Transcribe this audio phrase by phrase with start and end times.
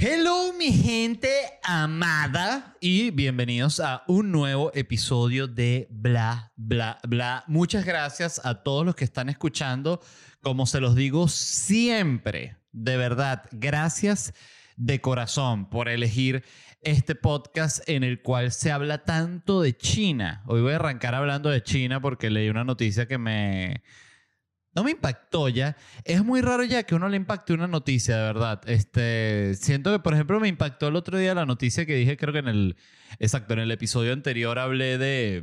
[0.00, 1.28] Hello mi gente
[1.64, 7.42] amada y bienvenidos a un nuevo episodio de Bla, Bla, Bla.
[7.48, 10.00] Muchas gracias a todos los que están escuchando.
[10.40, 14.34] Como se los digo siempre, de verdad, gracias
[14.76, 16.44] de corazón por elegir
[16.80, 20.44] este podcast en el cual se habla tanto de China.
[20.46, 23.82] Hoy voy a arrancar hablando de China porque leí una noticia que me
[24.78, 25.76] no me impactó ya.
[26.04, 28.60] Es muy raro ya que uno le impacte una noticia, de verdad.
[28.66, 32.32] Este, siento que, por ejemplo, me impactó el otro día la noticia que dije, creo
[32.32, 32.76] que en el,
[33.18, 35.42] exacto, en el episodio anterior hablé de,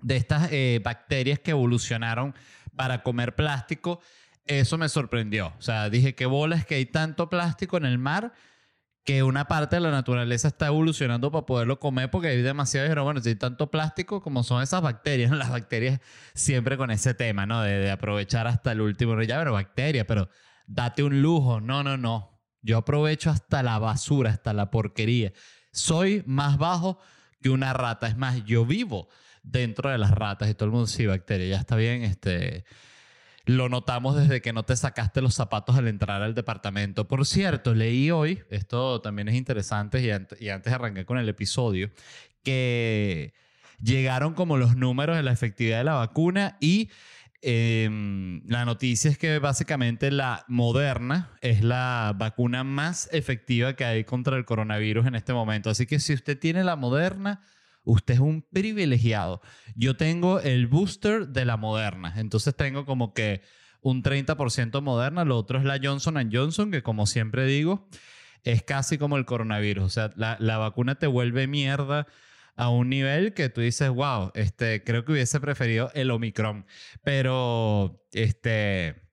[0.00, 2.32] de estas eh, bacterias que evolucionaron
[2.76, 4.00] para comer plástico.
[4.46, 5.52] Eso me sorprendió.
[5.58, 8.32] O sea, dije, qué bolas que hay tanto plástico en el mar
[9.04, 13.04] que una parte de la naturaleza está evolucionando para poderlo comer porque hay demasiado, pero
[13.04, 16.00] bueno, si hay tanto plástico como son esas bacterias, las bacterias
[16.34, 17.62] siempre con ese tema, ¿no?
[17.62, 20.28] De, aprovechar hasta el último, ya, pero bacteria, pero
[20.66, 25.32] date un lujo, no, no, no, yo aprovecho hasta la basura, hasta la porquería,
[25.72, 26.98] soy más bajo
[27.40, 29.08] que una rata, es más, yo vivo
[29.42, 32.64] dentro de las ratas y todo el mundo, sí, bacteria, ya está bien, este
[33.46, 37.08] lo notamos desde que no te sacaste los zapatos al entrar al departamento.
[37.08, 41.90] Por cierto, leí hoy, esto también es interesante y, antes, y arranqué con el episodio,
[42.42, 43.32] que
[43.82, 46.90] llegaron como los números de la efectividad de la vacuna y
[47.42, 54.04] em, la noticia es que básicamente la moderna es la vacuna más efectiva que hay
[54.04, 55.70] contra el coronavirus en este momento.
[55.70, 57.42] Así que si usted tiene la moderna,
[57.84, 59.40] usted es un privilegiado.
[59.74, 63.42] Yo tengo el booster de la Moderna, entonces tengo como que
[63.80, 67.88] un 30% Moderna, lo otro es la Johnson Johnson, que como siempre digo,
[68.44, 69.84] es casi como el coronavirus.
[69.84, 72.06] O sea, la, la vacuna te vuelve mierda
[72.56, 76.66] a un nivel que tú dices, wow, este, creo que hubiese preferido el Omicron.
[77.02, 79.09] Pero, este,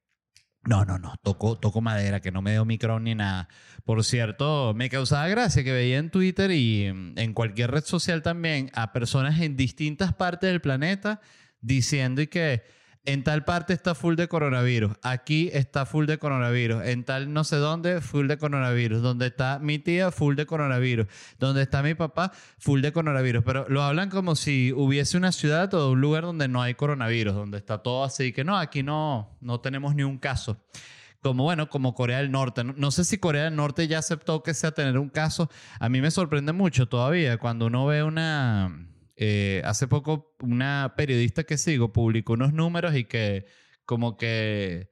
[0.68, 3.48] no, no, no, toco, toco madera, que no me dio Omicron ni nada.
[3.86, 8.22] Por cierto, me causaba gracia que veía en Twitter y mm, en cualquier red social
[8.22, 11.22] también a personas en distintas partes del planeta
[11.62, 12.64] diciendo y que
[13.08, 17.46] en tal parte está full de coronavirus, aquí está full de coronavirus, en tal no
[17.46, 21.08] sé dónde, full de coronavirus, donde está mi tía, full de coronavirus,
[21.40, 23.44] donde está mi papá, full de coronavirus.
[23.46, 27.34] Pero lo hablan como si hubiese una ciudad o un lugar donde no hay coronavirus,
[27.34, 30.58] donde está todo así, que no, aquí no, no tenemos ni un caso
[31.22, 32.64] como bueno, como Corea del Norte.
[32.64, 35.50] No, sé si Corea del Norte ya aceptó que sea tener un caso.
[35.80, 38.88] A mí me sorprende mucho todavía cuando uno ve una...
[39.18, 43.46] Eh, hace poco una periodista que sigo publicó unos números y que
[43.86, 44.90] como que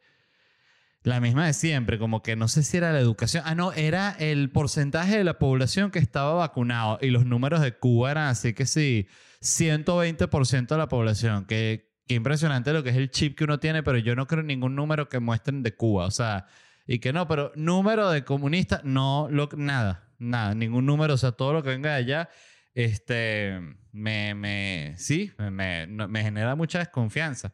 [1.03, 3.43] la misma de siempre, como que no sé si era la educación.
[3.45, 7.77] Ah, no, era el porcentaje de la población que estaba vacunado y los números de
[7.77, 9.07] Cuba eran así que sí,
[9.41, 13.81] 120% de la población, que Qué impresionante lo que es el chip que uno tiene,
[13.81, 16.05] pero yo no creo ningún número que muestren de Cuba.
[16.05, 16.45] O sea,
[16.85, 21.15] y que no, pero número de comunistas, no, lo, nada, nada, ningún número.
[21.15, 22.29] O sea, todo lo que venga de allá,
[22.75, 23.59] este,
[23.91, 27.53] me, me, sí, me, me genera mucha desconfianza.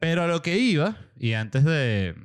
[0.00, 2.16] Pero a lo que iba, y antes de,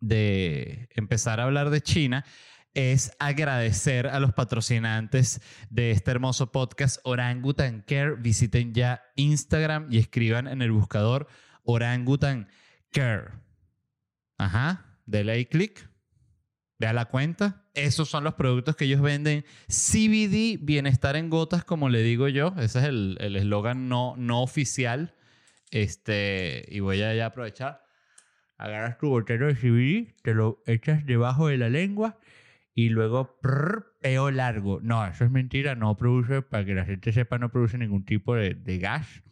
[0.00, 2.24] de empezar a hablar de China,
[2.72, 5.40] es agradecer a los patrocinantes
[5.70, 8.14] de este hermoso podcast Orangutan Care.
[8.14, 11.26] Visiten ya Instagram y escriban en el buscador
[11.64, 12.48] Orangutan
[12.92, 13.32] Care.
[14.38, 15.89] Ajá, dele ahí clic,
[16.80, 17.62] vea la cuenta.
[17.74, 19.44] Esos son los productos que ellos venden.
[19.68, 22.54] CBD, bienestar en gotas, como le digo yo.
[22.58, 25.14] Ese es el eslogan no, no oficial.
[25.70, 27.84] Este, y voy a aprovechar.
[28.58, 32.18] Agarras tu botella de CBD, te lo echas debajo de la lengua
[32.74, 33.38] y luego
[34.00, 34.80] peo largo.
[34.82, 38.34] No, eso es mentira, no produce, para que la gente sepa, no produce ningún tipo
[38.34, 39.22] de, gas.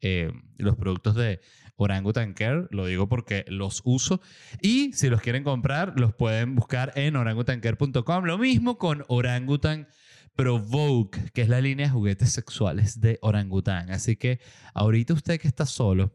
[0.00, 1.40] Eh, los productos de
[1.78, 4.20] Orangutan Care, lo digo porque los uso.
[4.60, 8.24] Y si los quieren comprar, los pueden buscar en orangutancare.com.
[8.24, 9.88] Lo mismo con Orangutan
[10.34, 13.90] Provoke, que es la línea de juguetes sexuales de Orangutan.
[13.90, 14.40] Así que
[14.74, 16.12] ahorita usted que está solo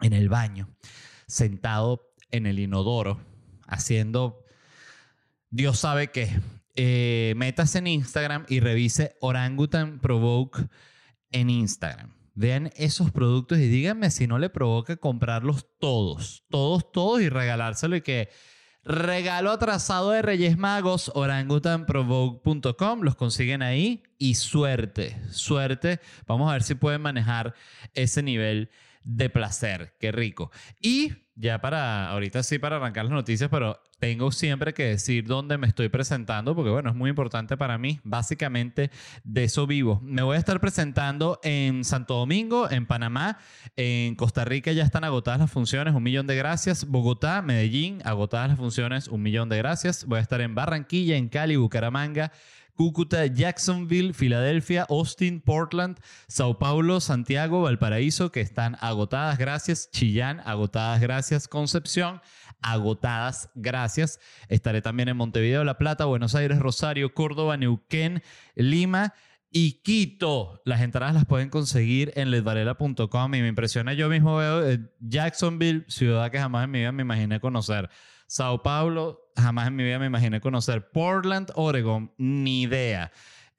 [0.00, 0.68] en el baño,
[1.26, 3.20] sentado en el inodoro,
[3.68, 4.44] haciendo
[5.50, 6.30] Dios sabe que
[6.74, 10.68] eh, metas en Instagram y revise Orangutan Provoke
[11.30, 12.19] en Instagram.
[12.40, 17.96] Vean esos productos y díganme si no le provoca comprarlos todos, todos, todos y regalárselo
[17.96, 18.30] y que
[18.82, 26.00] regalo atrasado de Reyes Magos, orangutanprovoke.com, los consiguen ahí y suerte, suerte.
[26.26, 27.54] Vamos a ver si pueden manejar
[27.92, 28.70] ese nivel
[29.04, 30.50] de placer, qué rico.
[30.80, 35.58] Y ya para, ahorita sí, para arrancar las noticias, pero tengo siempre que decir dónde
[35.58, 38.00] me estoy presentando, porque bueno, es muy importante para mí.
[38.02, 38.90] Básicamente
[39.24, 40.00] de eso vivo.
[40.02, 43.38] Me voy a estar presentando en Santo Domingo, en Panamá,
[43.76, 46.86] en Costa Rica ya están agotadas las funciones, un millón de gracias.
[46.86, 50.06] Bogotá, Medellín, agotadas las funciones, un millón de gracias.
[50.06, 52.32] Voy a estar en Barranquilla, en Cali, Bucaramanga.
[52.80, 55.98] Cúcuta, Jacksonville, Filadelfia, Austin, Portland,
[56.28, 59.90] Sao Paulo, Santiago, Valparaíso, que están agotadas, gracias.
[59.90, 61.46] Chillán, agotadas, gracias.
[61.46, 62.22] Concepción,
[62.62, 64.20] agotadas, gracias.
[64.48, 68.22] Estaré también en Montevideo, La Plata, Buenos Aires, Rosario, Córdoba, Neuquén,
[68.54, 69.14] Lima
[69.50, 70.60] y Quito.
[70.64, 73.92] Las entradas las pueden conseguir en ledvarela.com y me impresiona.
[73.94, 77.90] Yo mismo veo eh, Jacksonville, ciudad que jamás en mi vida me imaginé conocer.
[78.26, 80.90] Sao Paulo, jamás en mi vida me imaginé conocer.
[80.90, 83.10] Portland, Oregon, ni idea.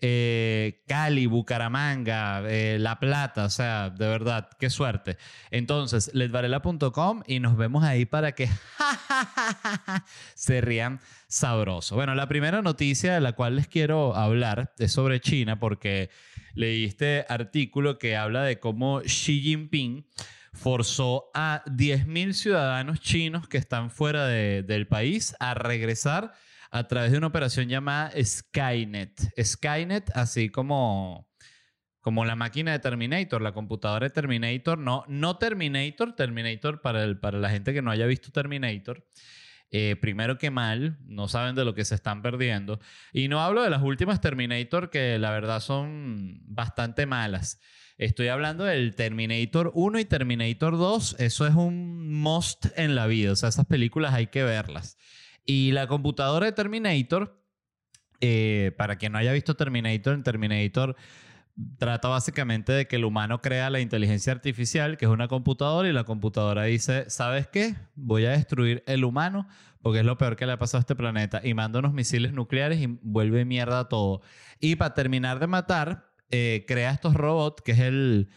[0.03, 5.17] Eh, Cali, Bucaramanga, eh, La Plata, o sea, de verdad, qué suerte.
[5.51, 8.49] Entonces, ledvarela.com y nos vemos ahí para que
[10.33, 11.95] se rían sabroso.
[11.95, 16.09] Bueno, la primera noticia de la cual les quiero hablar es sobre China porque
[16.55, 20.07] leí este artículo que habla de cómo Xi Jinping
[20.51, 26.33] forzó a 10.000 ciudadanos chinos que están fuera del país a regresar
[26.71, 29.33] a través de una operación llamada Skynet.
[29.41, 31.29] Skynet, así como,
[31.99, 37.19] como la máquina de Terminator, la computadora de Terminator, no, no Terminator, Terminator para, el,
[37.19, 39.05] para la gente que no haya visto Terminator.
[39.73, 42.79] Eh, primero que mal, no saben de lo que se están perdiendo.
[43.11, 47.59] Y no hablo de las últimas Terminator que la verdad son bastante malas.
[47.97, 51.17] Estoy hablando del Terminator 1 y Terminator 2.
[51.19, 53.33] Eso es un must en la vida.
[53.33, 54.97] O sea, esas películas hay que verlas.
[55.45, 57.41] Y la computadora de Terminator,
[58.19, 60.95] eh, para quien no haya visto Terminator, en Terminator
[61.77, 65.93] trata básicamente de que el humano crea la inteligencia artificial, que es una computadora, y
[65.93, 67.75] la computadora dice, ¿sabes qué?
[67.95, 69.47] Voy a destruir el humano
[69.81, 72.33] porque es lo peor que le ha pasado a este planeta, y manda unos misiles
[72.33, 74.21] nucleares y vuelve mierda todo.
[74.59, 78.29] Y para terminar de matar, eh, crea estos robots, que es el,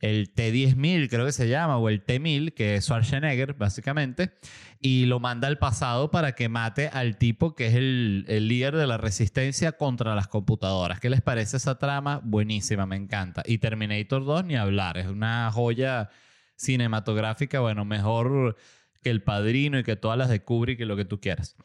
[0.00, 4.32] el T-10000, creo que se llama, o el T-1000, que es Schwarzenegger, básicamente,
[4.80, 8.76] y lo manda al pasado para que mate al tipo que es el, el, líder
[8.76, 11.00] de la resistencia contra las computadoras.
[11.00, 12.20] ¿Qué les parece esa trama?
[12.24, 13.42] Buenísima, me encanta.
[13.44, 16.08] Y Terminator 2, ni hablar, es una joya
[16.56, 18.56] cinematográfica, bueno, mejor
[19.02, 21.56] que El Padrino y que todas las de Kubrick y lo que tú quieras.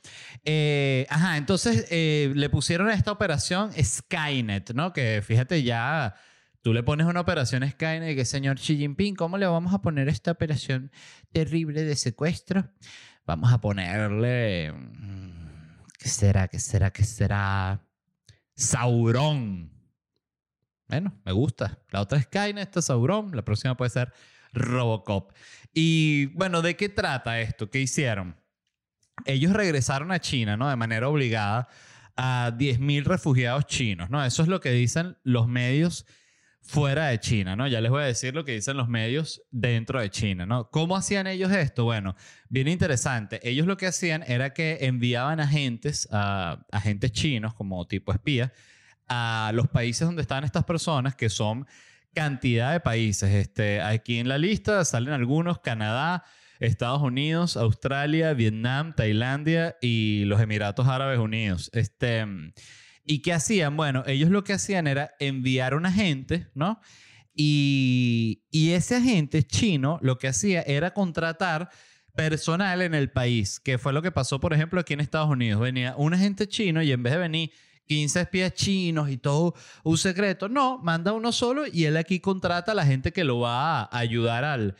[0.44, 4.94] Eh, ajá, entonces eh, le pusieron esta operación Skynet, ¿no?
[4.94, 6.16] Que fíjate ya,
[6.62, 9.82] tú le pones una operación Skynet y que señor Xi Jinping, ¿cómo le vamos a
[9.82, 10.92] poner esta operación
[11.32, 12.70] terrible de secuestro?
[13.26, 14.72] Vamos a ponerle...
[14.72, 16.48] Mm, ¿Qué será?
[16.48, 16.92] ¿Qué será?
[16.92, 17.82] ¿Qué será?
[18.56, 19.72] Sauron.
[20.88, 21.80] Bueno, me gusta.
[21.90, 23.36] La otra Skynet, esta Sauron.
[23.36, 24.14] La próxima puede ser
[24.54, 25.32] Robocop.
[25.74, 27.70] Y bueno, ¿de qué trata esto?
[27.70, 28.36] ¿Qué hicieron?
[29.26, 30.70] Ellos regresaron a China, ¿no?
[30.70, 31.68] De manera obligada
[32.16, 34.24] a 10.000 refugiados chinos, ¿no?
[34.24, 36.06] Eso es lo que dicen los medios
[36.66, 37.68] fuera de China, ¿no?
[37.68, 40.70] Ya les voy a decir lo que dicen los medios dentro de China, ¿no?
[40.72, 41.86] ¿Cómo hacían ellos esto?
[41.86, 42.16] Bueno,
[42.50, 43.40] bien interesante.
[43.48, 48.52] Ellos lo que hacían era que enviaban agentes, a, agentes chinos como tipo espía,
[49.08, 51.68] a los países donde estaban estas personas, que son
[52.14, 53.32] cantidad de países.
[53.32, 56.24] Este, aquí en la lista salen algunos, Canadá,
[56.60, 61.70] Estados Unidos, Australia, Vietnam, Tailandia y los Emiratos Árabes Unidos.
[61.74, 62.26] Este,
[63.06, 63.78] ¿Y qué hacían?
[63.78, 66.80] Bueno, ellos lo que hacían era enviar un agente, ¿no?
[67.36, 71.70] Y, y ese agente chino lo que hacía era contratar
[72.16, 75.62] personal en el país, que fue lo que pasó, por ejemplo, aquí en Estados Unidos.
[75.62, 77.52] Venía un agente chino y en vez de venir
[77.88, 80.50] 15 espías chinos y todo un secreto.
[80.50, 83.98] No, manda uno solo y él aquí contrata a la gente que lo va a
[83.98, 84.76] ayudar al,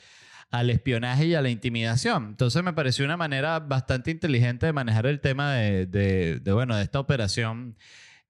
[0.50, 2.26] al espionaje y a la intimidación.
[2.30, 6.84] Entonces me pareció una manera bastante inteligente de manejar el tema de, de, bueno, de
[6.84, 7.78] esta operación,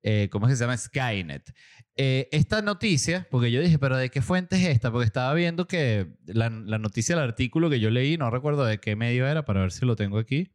[0.08, 0.78] eh, ¿cómo es que se llama?
[0.78, 1.54] Skynet.
[1.98, 4.92] Eh, esta noticia, porque yo dije, pero ¿de qué fuente es esta?
[4.92, 8.80] Porque estaba viendo que la, la noticia, el artículo que yo leí, no recuerdo de
[8.80, 10.52] qué medio era, para ver si lo tengo aquí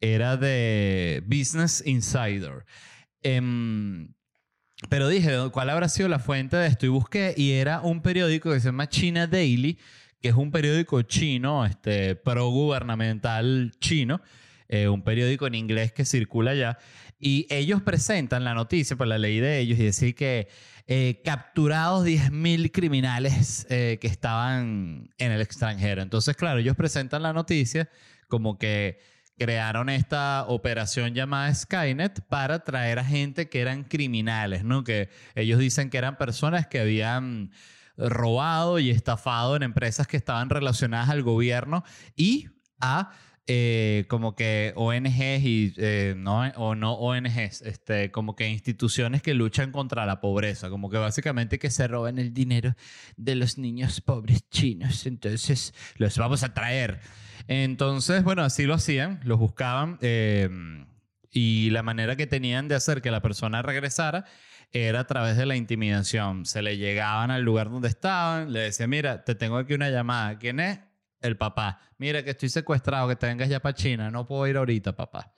[0.00, 2.64] era de Business Insider.
[3.22, 4.12] Em,
[4.88, 6.86] pero dije, ¿cuál habrá sido la fuente de esto?
[6.86, 9.78] Y busqué y era un periódico que se llama China Daily,
[10.20, 14.20] que es un periódico chino, este, pro-gubernamental chino,
[14.68, 16.78] eh, un periódico en inglés que circula allá.
[17.18, 20.48] Y ellos presentan la noticia, por la ley de ellos, y decir que
[20.86, 26.00] eh, capturados 10.000 criminales eh, que estaban en el extranjero.
[26.00, 27.90] Entonces, claro, ellos presentan la noticia
[28.28, 28.98] como que
[29.38, 34.82] crearon esta operación llamada Skynet para traer a gente que eran criminales, ¿no?
[34.82, 37.52] Que ellos dicen que eran personas que habían
[37.96, 41.84] robado y estafado en empresas que estaban relacionadas al gobierno
[42.16, 42.48] y
[42.80, 43.10] a
[43.50, 49.32] eh, como que ONGs y eh, no, o no ONGs, este, como que instituciones que
[49.32, 52.74] luchan contra la pobreza, como que básicamente que se roban el dinero
[53.16, 57.00] de los niños pobres chinos, entonces los vamos a traer.
[57.46, 60.50] Entonces, bueno, así lo hacían, los buscaban eh,
[61.30, 64.26] y la manera que tenían de hacer que la persona regresara
[64.72, 66.44] era a través de la intimidación.
[66.44, 70.38] Se le llegaban al lugar donde estaban, le decían, mira, te tengo aquí una llamada,
[70.38, 70.80] ¿quién es?
[71.20, 74.56] El papá, mira que estoy secuestrado, que te vengas ya para China, no puedo ir
[74.56, 75.32] ahorita, papá.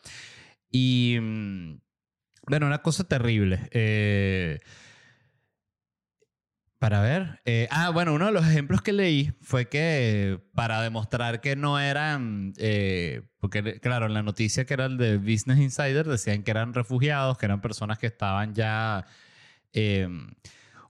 [0.70, 1.80] Y, mm,
[2.48, 3.68] bueno, una cosa terrible.
[3.72, 4.58] Eh,
[6.80, 7.40] para ver.
[7.44, 11.78] Eh, ah, bueno, uno de los ejemplos que leí fue que para demostrar que no
[11.78, 16.50] eran, eh, porque claro, en la noticia que era el de Business Insider decían que
[16.50, 19.04] eran refugiados, que eran personas que estaban ya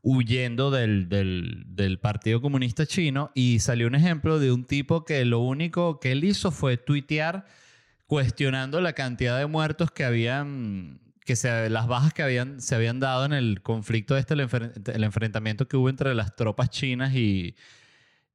[0.02, 5.40] huyendo del, del, Partido Comunista Chino y salió un ejemplo de un tipo que lo
[5.40, 7.46] único que él hizo fue tuitear
[8.06, 12.98] cuestionando la cantidad de muertos que habían que se, las bajas que habían, se habían
[12.98, 17.54] dado en el conflicto este, el, enfrentamiento que hubo entre las tropas chinas y,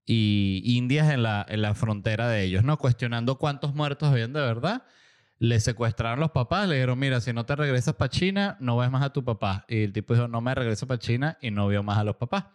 [0.06, 2.78] y indias en la, en la frontera de ellos, ¿no?
[2.78, 4.86] Cuestionando cuántos muertos habían de verdad
[5.40, 8.90] le secuestraron los papás, le dijeron, mira, si no te regresas para China, no ves
[8.90, 9.66] más a tu papá.
[9.68, 12.16] Y el tipo dijo, no me regreso para China y no vio más a los
[12.16, 12.46] papás.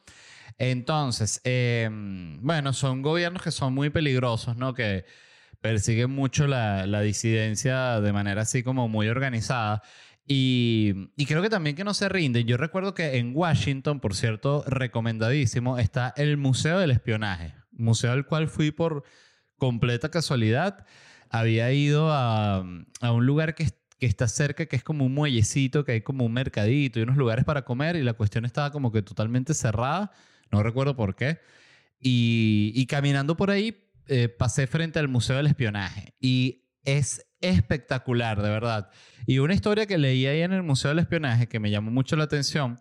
[0.58, 4.74] Entonces, em, bueno, son gobiernos que son muy peligrosos, ¿no?
[4.74, 5.04] Que
[5.60, 9.82] persiguen mucho la, disidencia de manera así como muy organizada.
[10.26, 12.46] Y, y, creo que también que no se rinden.
[12.46, 18.26] Yo recuerdo que en Washington, por cierto, recomendadísimo, está el Museo del Espionaje, museo al
[18.26, 19.02] cual fui por
[19.58, 20.86] completa casualidad
[21.30, 23.68] había ido a, un lugar que,
[24.00, 27.44] está cerca, que es como un muellecito, que hay como un mercadito y unos lugares
[27.44, 30.12] para comer y la cuestión estaba como que totalmente cerrada,
[30.50, 31.38] no recuerdo por qué.
[32.00, 33.76] Y, caminando por ahí
[34.08, 38.90] eh, pasé frente al Museo del Espionaje y es espectacular, de verdad.
[39.26, 42.16] Y una historia que leí ahí en el Museo del Espionaje que me llamó mucho
[42.16, 42.80] la atención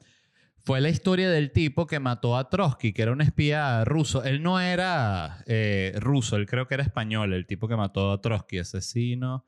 [0.65, 4.23] fue la historia del tipo que mató a Trotsky, que era un espía ruso.
[4.23, 8.21] Él no era eh, ruso, él creo que era español, el tipo que mató a
[8.21, 9.45] Trotsky, asesino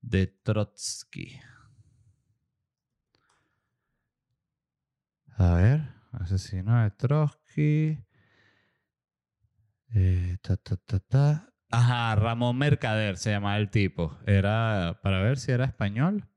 [0.00, 1.40] de Trotsky.
[5.38, 5.80] A ver,
[6.12, 7.98] asesino de Trotsky.
[9.94, 11.52] Eh, ta, ta, ta, ta.
[11.70, 14.18] Ajá, Ramón Mercader se llamaba el tipo.
[14.26, 16.28] Era, para ver si era español.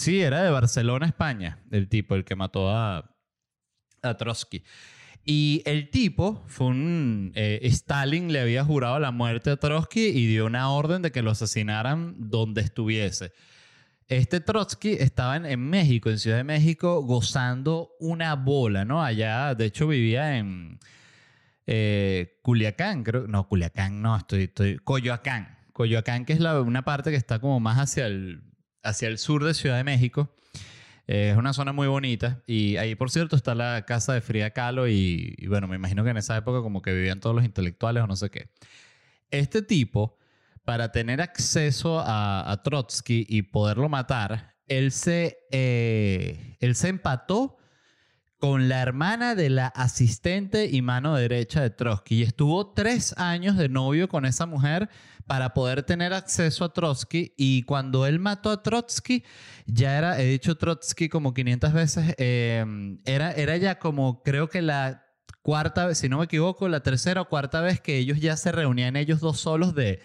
[0.00, 3.14] Sí, era de Barcelona, España, el tipo, el que mató a,
[4.00, 4.64] a Trotsky.
[5.26, 7.32] Y el tipo fue un...
[7.34, 11.20] Eh, Stalin le había jurado la muerte a Trotsky y dio una orden de que
[11.20, 13.32] lo asesinaran donde estuviese.
[14.08, 19.04] Este Trotsky estaba en, México, en Ciudad de México, gozando una bola, ¿no?
[19.04, 20.78] Allá, de hecho, vivía en
[21.66, 23.26] eh, Culiacán, creo.
[23.26, 24.44] No, Culiacán, no, estoy...
[24.44, 25.58] estoy Coyoacán.
[25.74, 28.49] Coyoacán, que es la, una parte que está como más hacia el
[28.82, 30.34] hacia el sur de Ciudad de México.
[31.06, 34.50] Eh, es una zona muy bonita y ahí, por cierto, está la casa de Frida
[34.50, 38.02] Kahlo y, bueno, me imagino que en esa época como que vivían todos los intelectuales
[38.02, 38.48] o no sé qué.
[39.30, 40.16] Este tipo,
[40.64, 47.56] para tener acceso a, Trotsky y poderlo matar, él se, eh, él se empató
[48.38, 53.56] con la hermana de la asistente y mano derecha de Trotsky y estuvo tres años
[53.56, 54.88] de novio con esa mujer
[55.30, 59.22] para poder tener acceso a Trotsky y cuando él mató a Trotsky,
[59.64, 64.60] ya era, he dicho Trotsky como 500 veces, em, era, era ya como creo que
[64.60, 65.06] la
[65.40, 68.50] cuarta vez, si no me equivoco, la tercera o cuarta vez que ellos ya se
[68.50, 70.00] reunían ellos dos solos de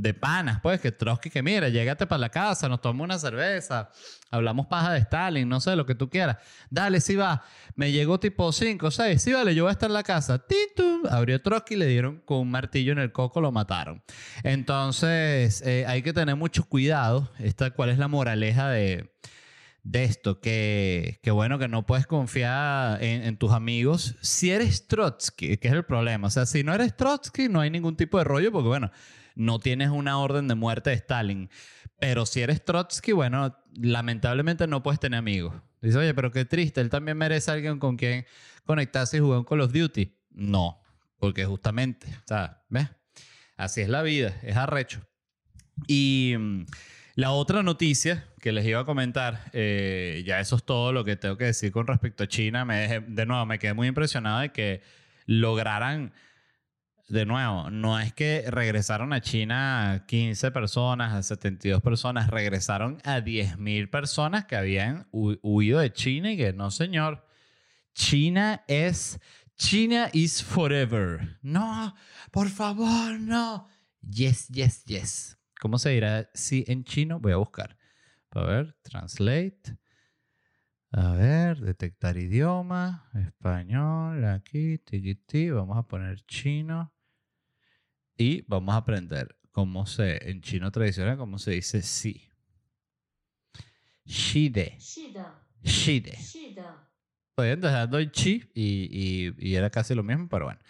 [0.00, 3.90] de panas, pues, que Trotsky, que mira, llégate para la casa, nos tomamos una cerveza,
[4.30, 6.38] hablamos paja de Stalin, no sé, lo que tú quieras.
[6.70, 7.42] Dale, si va.
[7.74, 10.38] Me llegó tipo 5 o 6, sí, vale, yo voy a estar en la casa.
[10.38, 14.02] Titum, abrió Trotsky, le dieron con un martillo en el coco, lo mataron.
[14.42, 17.30] Entonces, eh, hay que tener mucho cuidado.
[17.38, 19.12] Esta, ¿Cuál es la moraleja de,
[19.82, 20.40] de esto?
[20.40, 25.68] Que, que, bueno, que no puedes confiar en, en, tus amigos si eres Trotsky, que
[25.68, 26.28] es el problema.
[26.28, 28.90] O sea, si no eres Trotsky, no hay ningún tipo de rollo, porque bueno
[29.34, 31.50] no tienes una orden de muerte de Stalin.
[31.98, 35.54] Pero si eres Trotsky, bueno, lamentablemente no puedes tener amigos.
[35.80, 38.26] Dice, oye, pero qué triste, él también merece a alguien con quien
[38.64, 40.14] conectarse y jugar Call of Duty.
[40.30, 40.80] No,
[41.18, 42.88] porque justamente, o ¿ves?
[43.56, 45.00] Así es la vida, es arrecho.
[45.86, 46.64] Y mm,
[47.14, 51.16] la otra noticia que les iba a comentar, eh, ya eso es todo lo que
[51.16, 52.64] tengo que decir con respecto a China.
[52.64, 54.80] Me de nuevo, me quedé muy impresionado de que
[55.26, 56.12] lograran,
[57.10, 63.20] de nuevo, no es que regresaron a China 15 personas, a 72 personas, regresaron a
[63.20, 67.26] 10.000 personas que habían hu- huido de China y que no, señor.
[67.94, 69.18] China es.
[69.56, 71.38] China is forever.
[71.42, 71.94] No,
[72.30, 73.66] por favor, no.
[74.00, 75.38] Yes, yes, yes.
[75.60, 77.20] ¿Cómo se dirá sí en chino?
[77.20, 77.76] Voy a buscar.
[78.30, 79.76] A ver, translate.
[80.92, 83.10] A ver, detectar idioma.
[83.14, 85.50] Español, aquí, tiquití.
[85.50, 86.92] Vamos a poner chino
[88.20, 92.28] y vamos a aprender cómo se, en chino tradicional, cómo se dice sí.
[94.04, 94.76] Shide.
[94.78, 95.42] Shida.
[95.62, 96.18] Shide.
[96.18, 96.86] Shida.
[97.30, 100.60] Estoy dando el chi y, y, y, era casi lo mismo, pero bueno.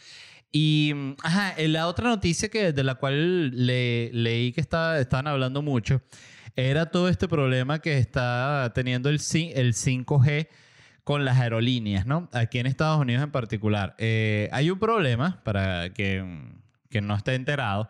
[0.52, 5.00] Y mm, ajá, eh, la otra noticia que, de la cual le, leí que está,
[5.00, 6.02] estaban hablando mucho
[6.54, 10.48] era todo este problema que está teniendo el, el 5G
[11.02, 12.28] con las aerolíneas, ¿no?
[12.32, 13.96] Aquí en Estados Unidos en particular.
[13.98, 16.59] Eh, hay un problema para que mm,
[16.90, 17.88] que no esté enterado,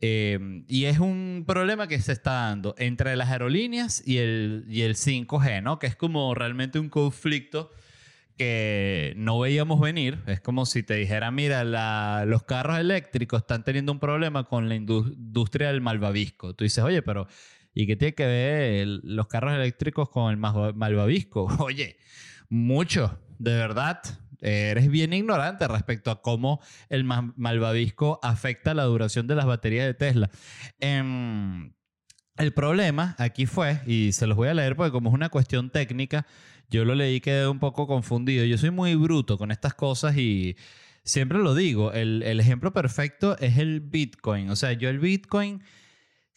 [0.00, 4.82] eh, y es un problema que se está dando entre las aerolíneas y el, y
[4.82, 5.78] el 5G, ¿no?
[5.78, 7.70] Que es como realmente un conflicto
[8.36, 10.18] que no veíamos venir.
[10.26, 14.68] Es como si te dijera, mira, la- los carros eléctricos están teniendo un problema con
[14.68, 16.54] la indu- industria del malvavisco.
[16.54, 17.26] Tú dices, oye, pero
[17.74, 21.46] ¿y qué tiene que ver el- los carros eléctricos con el malva- malvavisco?
[21.68, 21.96] Oye,
[22.48, 24.00] mucho, de verdad.
[24.40, 29.86] Eres bien ignorante respecto a cómo el ma- malvavisco afecta la duración de las baterías
[29.86, 30.30] de Tesla.
[30.78, 31.72] Em,
[32.36, 35.70] el problema aquí fue, y se los voy a leer porque como es una cuestión
[35.70, 36.26] técnica,
[36.70, 38.44] yo lo leí quedé un poco confundido.
[38.44, 40.56] Yo soy muy bruto con estas cosas y
[41.02, 44.50] siempre lo digo, el ejemplo perfecto es el Bitcoin.
[44.50, 45.62] O sea, yo el Bitcoin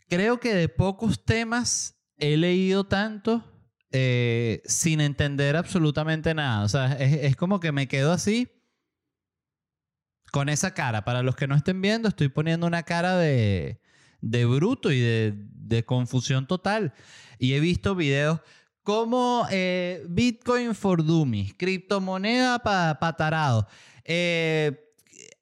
[0.10, 3.44] creo que de pocos temas he leído tanto
[3.92, 6.64] eh, sin entender absolutamente nada.
[6.64, 8.48] O sea, es, como que me quedo así
[10.32, 11.04] con esa cara.
[11.04, 13.82] Para los que no estén viendo, estoy poniendo una cara de,
[14.22, 16.94] de bruto y de, de confusión total.
[17.38, 18.40] Y he visto videos
[18.84, 23.68] como eh, Bitcoin for Dummies, criptomoneda para pa tarado.
[24.06, 24.88] Eh,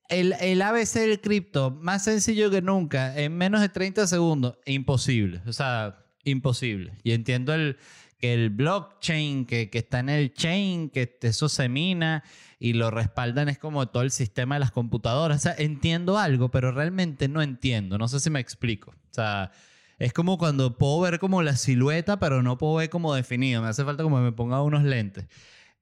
[0.10, 5.42] el, el ABC del cripto, más sencillo que nunca, en menos de 30 segundos, imposible.
[5.46, 6.94] O sea, imposible.
[7.04, 7.78] Y entiendo el,
[8.20, 12.24] que el blockchain, que, que está en el chain, que eso se mina
[12.60, 15.38] y lo respaldan, es como todo el sistema de las computadoras.
[15.38, 17.98] O sea, entiendo algo, pero realmente no entiendo.
[17.98, 18.92] No sé si me explico.
[18.92, 19.52] O sea,
[19.98, 23.62] es como cuando puedo ver como la silueta, pero no puedo ver como definido.
[23.62, 25.28] Me hace falta como que me ponga unos lentes.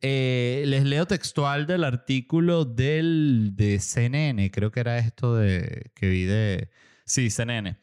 [0.01, 6.07] Eh, les leo textual del artículo del, de CNN, creo que era esto de que
[6.07, 6.69] vi de...
[7.03, 7.77] Sí, CNN.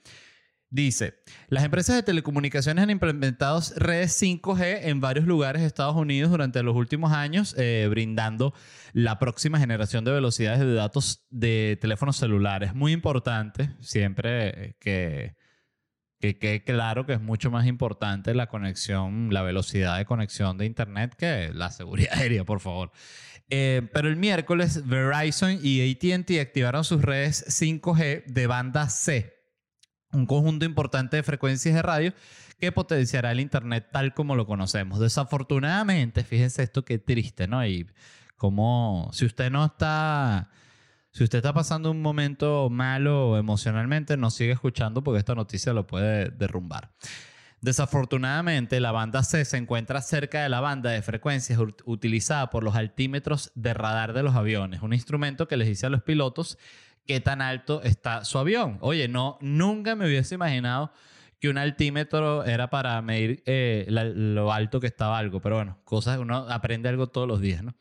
[0.71, 1.15] Dice,
[1.49, 6.63] las empresas de telecomunicaciones han implementado redes 5G en varios lugares de Estados Unidos durante
[6.65, 8.55] los últimos años, eh, brindando
[8.93, 12.75] la próxima generación de velocidades de datos de teléfonos celulares.
[12.75, 15.37] Muy importante, siempre eh, que,
[16.19, 20.67] que quede claro que es mucho más importante la conexión, la velocidad de conexión de
[20.67, 22.91] Internet que la seguridad aérea, por favor.
[23.51, 29.35] Eh, pero el miércoles, Verizon y ATT activaron sus redes 5G de banda C,
[30.15, 32.13] un conjunto importante de frecuencias de radio
[32.59, 35.01] que potenciará el Internet tal como lo conocemos.
[35.01, 37.67] Desafortunadamente, fíjense esto qué triste, ¿no?
[37.67, 37.87] Y
[38.37, 40.51] como si usted no está,
[41.11, 45.87] si usted está pasando un momento malo emocionalmente, no sigue escuchando porque esta noticia lo
[45.87, 46.93] puede derrumbar.
[47.61, 52.63] Desafortunadamente, la banda C se encuentra cerca de la banda de frecuencias ut- utilizada por
[52.63, 56.59] los altímetros de radar de los aviones, un instrumento que les dice a los pilotos
[57.07, 58.79] qué tan alto está su avión.
[58.81, 60.93] Oye, no, nunca me hubiese imaginado
[61.41, 66.19] que un altímetro era para medir eh, lo alto que estaba algo, pero bueno, cosas,
[66.19, 67.75] uno aprende algo todos los días, ¿no?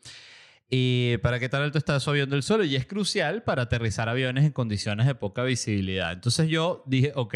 [0.68, 4.08] Y para qué tan alto está su avión del suelo, y es crucial para aterrizar
[4.08, 6.12] aviones en condiciones de poca visibilidad.
[6.12, 7.34] Entonces yo dije, ok,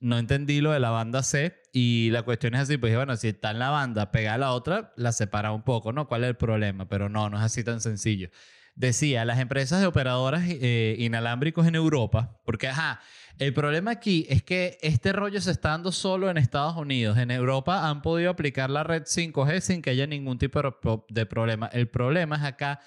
[0.00, 3.28] no entendí lo de la banda C y la cuestión es así, pues bueno, si
[3.28, 6.06] está en la banda pegada a la otra, la separa un poco, ¿no?
[6.06, 6.88] ¿Cuál es el problema?
[6.88, 8.28] Pero no, no es así tan sencillo.
[8.76, 13.00] Decía, las empresas de operadoras eh, inalámbricos en Europa, porque, ajá,
[13.38, 17.16] el problema aquí es que este rollo se está dando solo en Estados Unidos.
[17.18, 21.06] En Europa han podido aplicar la red 5G sin que haya ningún tipo de pro-
[21.08, 21.68] de problema.
[21.68, 22.80] El problema es acá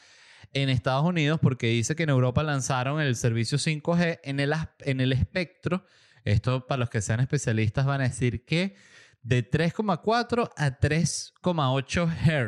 [0.54, 5.00] en Estados Unidos porque dice que en Europa lanzaron el servicio 5G en el, en
[5.02, 5.86] el espectro.
[6.26, 8.76] Esto para los que sean especialistas van a decir que
[9.24, 12.08] de 3,4 a 3,8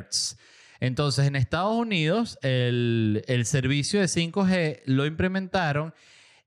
[0.10, 0.38] Hz.
[0.80, 5.94] Entonces, en Estados Unidos, el, servicio de 5G lo implementaron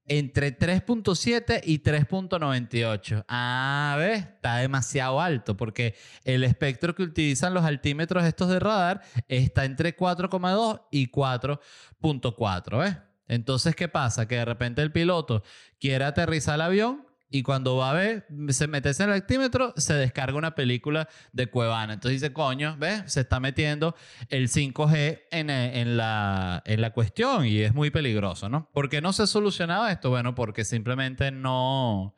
[0.07, 3.25] entre 3.7 y 3.98.
[3.29, 4.21] Ah, ¿ves?
[4.21, 9.97] Está demasiado alto porque el espectro que utilizan los altímetros estos de radar está entre
[9.97, 12.97] 4,2 y 4.4, ¿ves?
[13.29, 14.27] Entonces, ¿qué pasa?
[14.27, 15.43] Que de repente el piloto
[15.79, 19.95] quiere aterrizar el avión y cuando va a ver, se mete en el altímetro, se
[19.95, 21.95] descarga una película de Cuevana.
[21.95, 23.05] Entonces dice, coño, ¿ves?
[23.07, 23.97] Se está metiendo
[24.29, 28.69] el 5G en, eh, en, la, en la cuestión y es muy peligroso, ¿no?
[28.73, 30.11] ¿Por qué no se ha solucionado esto?
[30.11, 32.15] Bueno, porque simplemente no,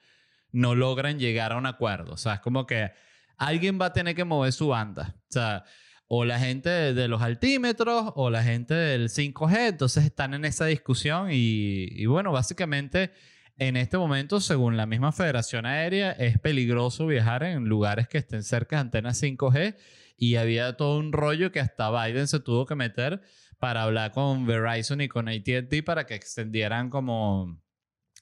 [0.50, 2.14] no logran llegar a un acuerdo.
[2.14, 2.90] O sea, es como que
[3.36, 5.14] alguien va a tener que mover su banda.
[5.28, 5.64] O sea,
[6.08, 9.68] o la gente de los altímetros o la gente del 5G.
[9.68, 13.12] Entonces están en esa discusión y, y bueno, básicamente
[13.56, 18.42] en este momento, según la misma Federación Aérea, es peligroso viajar en lugares que estén
[18.42, 19.76] cerca de antenas 5G
[20.16, 23.22] y había todo un rollo que hasta Biden se tuvo que meter
[23.58, 27.62] para hablar con Verizon y con ATT para que extendieran como,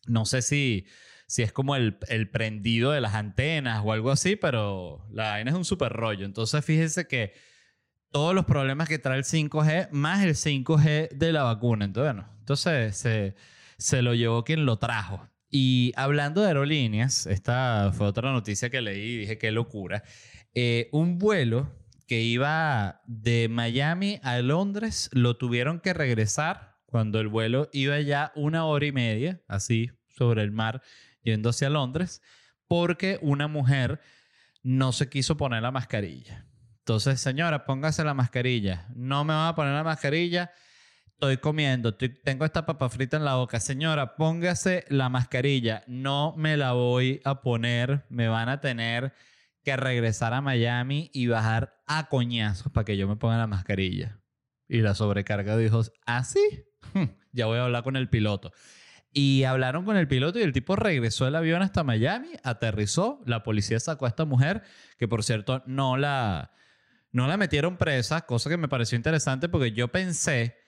[0.07, 0.87] no sé si,
[1.27, 5.51] si es como el, el prendido de las antenas o algo así, pero la vaina
[5.51, 6.27] es un super rollo.
[6.27, 7.33] Entonces fíjense que
[8.11, 11.87] todos los problemas que trae el 5G más el 5G de la vacuna.
[11.87, 13.35] Entonces, bueno, entonces se
[13.83, 15.29] se lo llevó quien lo trajo.
[15.51, 20.03] Y hablando de aerolíneas, esta fue otra noticia que leí y dije qué locura.
[20.55, 21.71] Eh, un vuelo
[22.07, 28.33] que iba de Miami a Londres lo tuvieron que regresar cuando el vuelo iba ya
[28.35, 30.81] una hora y media, así sobre el mar,
[31.23, 32.23] yendo hacia Londres,
[32.69, 34.01] porque una mujer
[34.63, 36.47] no se quiso poner la mascarilla.
[36.79, 38.87] Entonces, señora, póngase la mascarilla.
[38.95, 40.53] No me va a poner la mascarilla
[41.23, 43.61] estoy comiendo, tengo esta papa frita en la boca.
[43.61, 45.85] Señora, póngase la mascarilla.
[45.87, 48.05] No me la voy a poner.
[48.09, 49.15] Me van a tener
[49.63, 54.21] que regresar a Miami y bajar a coñazos para que yo me ponga la mascarilla.
[54.67, 56.41] Y la sobrecarga dijo, ¿ah, sí?
[57.33, 58.51] ya voy a hablar con el piloto.
[59.13, 63.45] Y hablaron con el piloto y el tipo regresó el avión hasta Miami, aterrizó, la
[63.45, 64.63] policía sacó a esta mujer,
[64.99, 66.51] que por cierto no la,
[67.13, 70.62] no la metieron presa, cosa que me pareció interesante porque yo pensé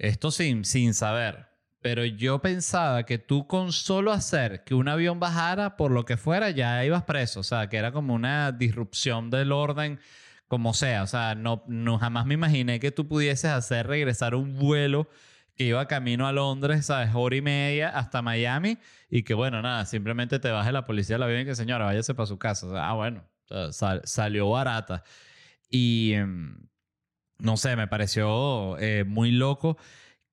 [0.00, 1.46] esto sin, sin saber.
[1.82, 6.16] Pero yo pensaba que tú con solo hacer que un avión bajara por lo que
[6.16, 7.40] fuera ya ibas preso.
[7.40, 10.00] O sea, que era como una disrupción del orden,
[10.48, 11.02] como sea.
[11.02, 15.08] O sea, no, no jamás me imaginé que tú pudieses hacer regresar un vuelo
[15.54, 17.10] que iba camino a Londres, ¿sabes?
[17.14, 18.78] Hora y media hasta Miami
[19.10, 22.14] y que bueno, nada, simplemente te baje la policía del avión y que señora, váyase
[22.14, 22.66] para su casa.
[22.66, 23.24] O sea, ah, bueno,
[24.04, 25.02] salió barata.
[25.70, 26.14] Y...
[27.40, 29.76] No sé, me pareció eh, muy loco.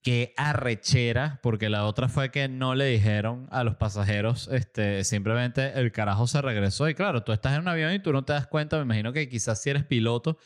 [0.02, 5.74] Qué arrechera, porque la otra fue que no le dijeron a los pasajeros, este, simplemente
[5.80, 6.88] el carajo se regresó.
[6.88, 9.12] Y claro, tú estás en un avión y tú no te das cuenta, me imagino
[9.12, 10.38] que quizás si eres piloto,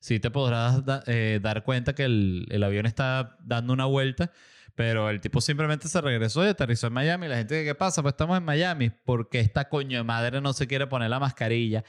[0.00, 4.32] sí te podrás eh, dar cuenta que el, avión está dando una vuelta,
[4.74, 7.28] pero el tipo simplemente se regresó y aterrizó en Miami.
[7.28, 8.02] La gente, ¿qué pasa?
[8.02, 11.84] Pues estamos en Miami, porque esta coño de madre no se quiere poner la mascarilla.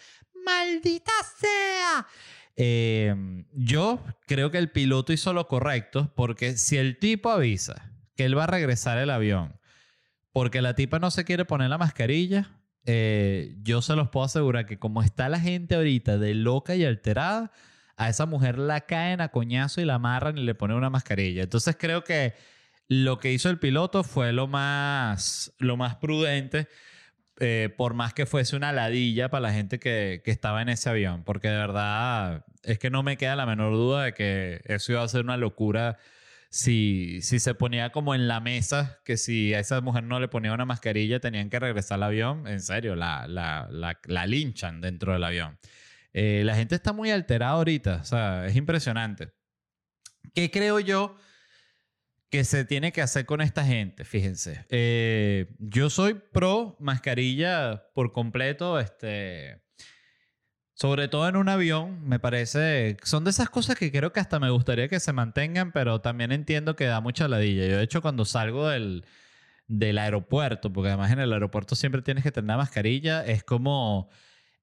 [0.46, 2.08] ¡Maldita sea!
[2.64, 8.24] Em, yo creo que el piloto hizo lo correcto porque si el tipo avisa que
[8.24, 9.60] él va a regresar el avión
[10.32, 12.52] porque la tipa no se quiere poner la mascarilla,
[12.86, 16.86] eh, yo se los puedo asegurar que como está la gente ahorita de loca y
[16.86, 17.52] alterada,
[17.98, 21.42] a esa mujer la caen a coñazo y la amarran y le ponen una mascarilla.
[21.42, 22.36] Entonces creo que
[22.88, 26.68] lo que hizo el piloto fue lo más, lo más prudente
[27.42, 30.90] eh, por más que fuese una ladilla para la gente que, que, estaba en ese
[30.90, 34.94] avión, porque de verdad es que no me queda la menor duda de que eso
[34.94, 35.98] iba a ser una locura
[36.52, 40.28] si, si se ponía como en la mesa, que si a esa mujer no le
[40.28, 43.68] ponía una mascarilla tenían que regresar al avión, en serio, la, la,
[44.04, 45.58] la, linchan dentro del avión.
[46.14, 49.32] Eh, la gente está muy alterada ahorita, o sea, es impresionante.
[50.36, 51.16] ¿Qué creo yo?
[52.32, 54.66] Que se tiene que hacer con esta gente, fíjense.
[54.70, 59.62] Eh, yo soy pro mascarilla por completo, este,
[60.74, 64.40] sobre todo en un avión, me parece, son de esas cosas que creo que hasta
[64.40, 67.68] me gustaría que se mantengan, pero también entiendo que da mucha ladilla.
[67.68, 69.06] Yo de hecho cuando salgo del,
[69.68, 74.10] del aeropuerto, porque además en el aeropuerto siempre tienes que tener mascarilla, es como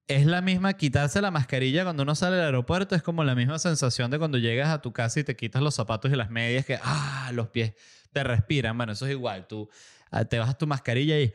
[0.09, 3.59] es la misma quitarse la mascarilla cuando uno sale del aeropuerto, es como la misma
[3.59, 6.65] sensación de cuando llegas a tu casa y te quitas los zapatos y las medias
[6.65, 7.73] que, ah, los pies
[8.11, 8.75] te respiran.
[8.75, 9.69] Bueno, eso es igual, tú
[10.09, 11.31] ah, te bajas tu mascarilla y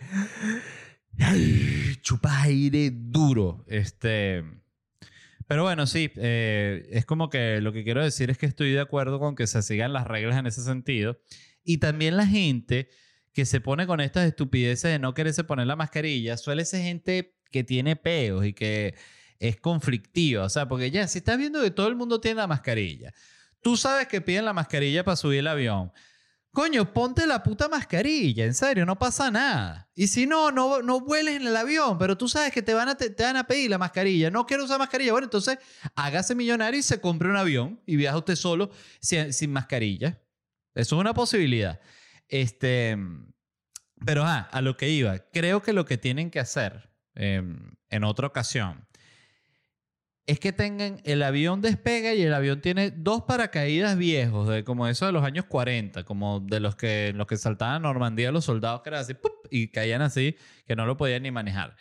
[2.03, 3.65] chupas aire duro.
[3.69, 4.43] Este,
[5.47, 8.81] pero bueno, sí, eh, es como que lo que quiero decir es que estoy de
[8.81, 11.21] acuerdo con que se sigan las reglas en ese sentido.
[11.63, 12.89] Y también la gente
[13.33, 17.37] que se pone con estas estupideces de no quererse poner la mascarilla, suele ser gente
[17.55, 18.97] que tiene peos y que
[19.39, 20.45] es conflictiva.
[20.45, 23.15] O sea, porque ya, si estás viendo que todo el mundo tiene la mascarilla,
[23.63, 25.93] tú sabes que piden la mascarilla para subir el avión.
[26.51, 29.89] Coño, ponte la puta mascarilla, en serio, no pasa nada.
[29.95, 32.89] Y si no, no, no vueles en el avión, pero tú sabes que te van,
[32.89, 34.33] a, te, van a pedir la mascarilla.
[34.33, 35.13] No quiero usar mascarilla.
[35.13, 35.59] Bueno, entonces
[35.95, 40.21] hágase millonario y se compre un avión y viaja usted solo sin, mascarilla.
[40.75, 41.81] Eso es una posibilidad.
[42.27, 42.99] Este,
[44.05, 48.05] pero ah, a lo que iba, creo que lo que tienen que hacer em, en
[48.05, 48.87] otra ocasión
[50.27, 54.89] es que tengan el avión despega y el avión tiene dos paracaídas viejos, de como
[54.89, 58.47] eso de los años 40, como de los que, los que saltaban a Normandía los
[58.47, 59.15] soldados que eran así,
[59.51, 61.77] y caían así, que no lo podían ni manejar.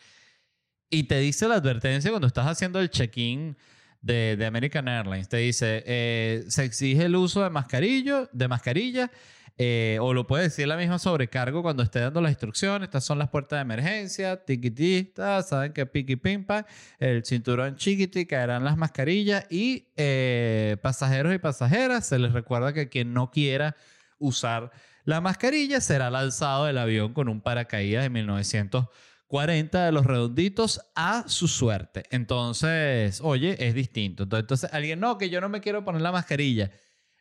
[0.89, 3.58] Y te dice la advertencia cuando estás haciendo el check-in
[4.02, 9.10] de, de, American Airlines, te dice, eh, se exige el uso de mascarillo, de mascarilla
[9.57, 12.87] eh, o lo puede decir la misma sobrecargo cuando esté dando las instrucciones.
[12.87, 16.65] Estas son las puertas de emergencia, tiquitita, saben que piqui pimpa,
[16.99, 22.89] el cinturón chiquiti, caerán las mascarillas y eh, pasajeros y pasajeras, se les recuerda que
[22.89, 23.75] quien no quiera
[24.17, 24.71] usar
[25.05, 31.25] la mascarilla será lanzado del avión con un paracaídas de 1940 de los redonditos a
[31.27, 32.05] su suerte.
[32.09, 34.23] Entonces, oye, es distinto.
[34.23, 36.71] Entonces, alguien, no, que yo no me quiero poner la mascarilla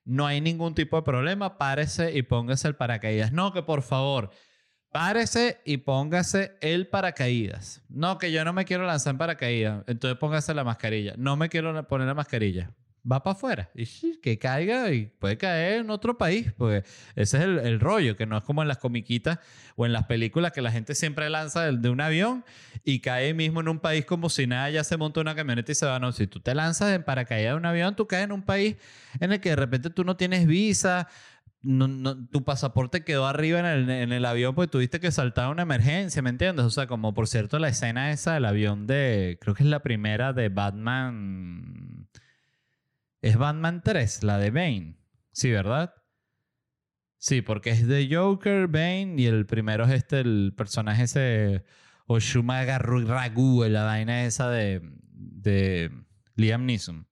[0.04, 3.32] no hay ningún tipo de problema, párese y póngase el paracaídas.
[3.32, 4.30] No, que por favor,
[4.90, 7.82] párese y póngase el paracaídas.
[7.88, 11.14] No, que yo no me quiero lanzar en paracaídas, entonces póngase la mascarilla.
[11.16, 12.74] No me quiero poner la mascarilla
[13.10, 13.86] va para afuera y
[14.20, 16.84] que caiga y puede caer en otro país, porque
[17.16, 19.38] ese es el, rollo, que no es como en las comiquitas
[19.76, 22.44] o en las películas que la gente siempre lanza de, un avión
[22.84, 25.74] y cae mismo en un país como si nada, ya se monta una camioneta y
[25.74, 25.98] se va.
[25.98, 28.76] No, si tú te lanzas en paracaídas de un avión, tú caes en un país
[29.20, 31.08] en el que de repente tú no tienes visa,
[31.62, 35.62] no, tu pasaporte quedó arriba en el, en el, avión porque tuviste que saltar una
[35.62, 36.66] emergencia, ¿me entiendes?
[36.66, 39.80] O sea, como por cierto la escena esa del avión de, creo que es la
[39.80, 42.08] primera de Batman
[43.22, 44.98] es Batman 3, la de Bane.
[45.32, 45.94] Sí, ¿verdad?
[47.18, 51.64] Sí, porque es de Joker, Bane, y el primero es este, el personaje ese,
[52.06, 54.80] Oshumaga Ragu, la vaina esa de,
[55.12, 55.90] de
[56.35, 57.06] Liam Neeson.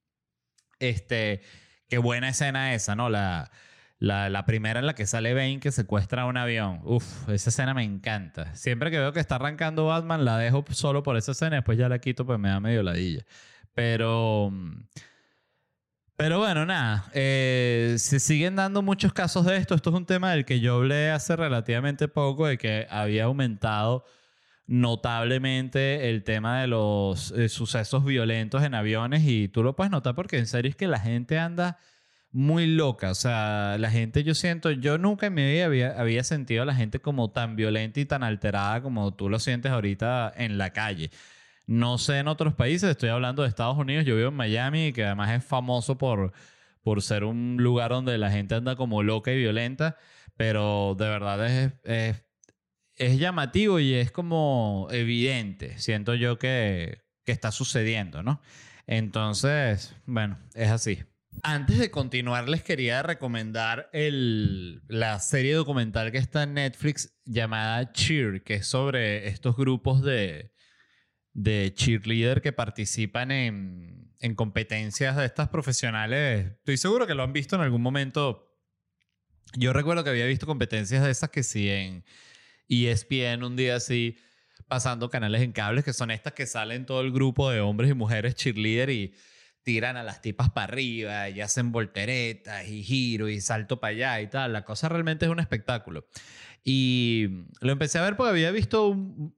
[0.81, 1.43] Este,
[1.89, 3.09] qué buena escena esa, ¿no?
[3.09, 3.53] La,
[4.01, 6.81] la, primera en la que sale Bane que secuestra un avión.
[6.85, 8.55] Uf, esa escena me encanta.
[8.57, 11.89] Siempre que veo que está arrancando Batman, la dejo solo por esa escena, después ya
[11.89, 13.25] la quito, pues me da medio ladilla.
[13.75, 14.53] Pero...
[16.21, 19.75] Pero bueno, nada, eh, se siguen dando muchos casos de esto.
[19.75, 24.05] Esto es un tema del que yo hablé hace relativamente poco, de que había aumentado
[24.67, 30.15] notablemente el tema de los eh, sucesos violentos en aviones y tú lo puedes notar
[30.15, 31.79] porque en serio es que la gente anda
[32.33, 33.11] muy loca.
[33.11, 36.67] O sea, la gente yo siento, yo nunca en mi vida había, había sentido a
[36.67, 40.71] la gente como tan violenta y tan alterada como tú lo sientes ahorita en la
[40.75, 41.11] calle.
[41.71, 45.05] No sé en otros países, estoy hablando de Estados Unidos, yo vivo en Miami, que
[45.05, 46.33] además es famoso por,
[46.83, 49.97] por ser un lugar donde la gente anda como loca y violenta,
[50.37, 52.25] pero de verdad es,
[52.97, 58.43] es, llamativo y es como evidente, siento yo que, que está sucediendo, ¿no?
[58.89, 61.05] Entonces, bueno, es así.
[61.45, 67.93] Antes de continuar, les quería recomendar el, la serie documental que está en Netflix llamada
[67.93, 70.51] Cheer, que es sobre estos grupos de,
[71.33, 76.53] de cheerleader que participan en, en competencias de estas profesionales.
[76.59, 78.55] Estoy seguro que lo han visto en algún momento.
[79.57, 82.05] Yo recuerdo que había visto competencias de esas que sí en
[82.69, 84.17] ESPN un día así
[84.69, 87.95] pasando canales en cables que son estas que salen todo el grupo de hombres y
[87.95, 89.15] mujeres cheerleader y
[89.63, 94.21] tiran a las tipas para arriba y hacen volteretas y giro y salto para allá
[94.21, 94.53] y tal.
[94.53, 96.07] La cosa realmente es un espectáculo.
[96.63, 98.89] Y lo empecé a ver porque había visto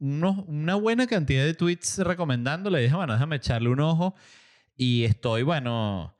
[0.00, 2.80] una buena cantidad de tweets recomendándole.
[2.80, 4.14] Y dije, bueno, déjame echarle un ojo.
[4.76, 6.16] Y estoy, bueno,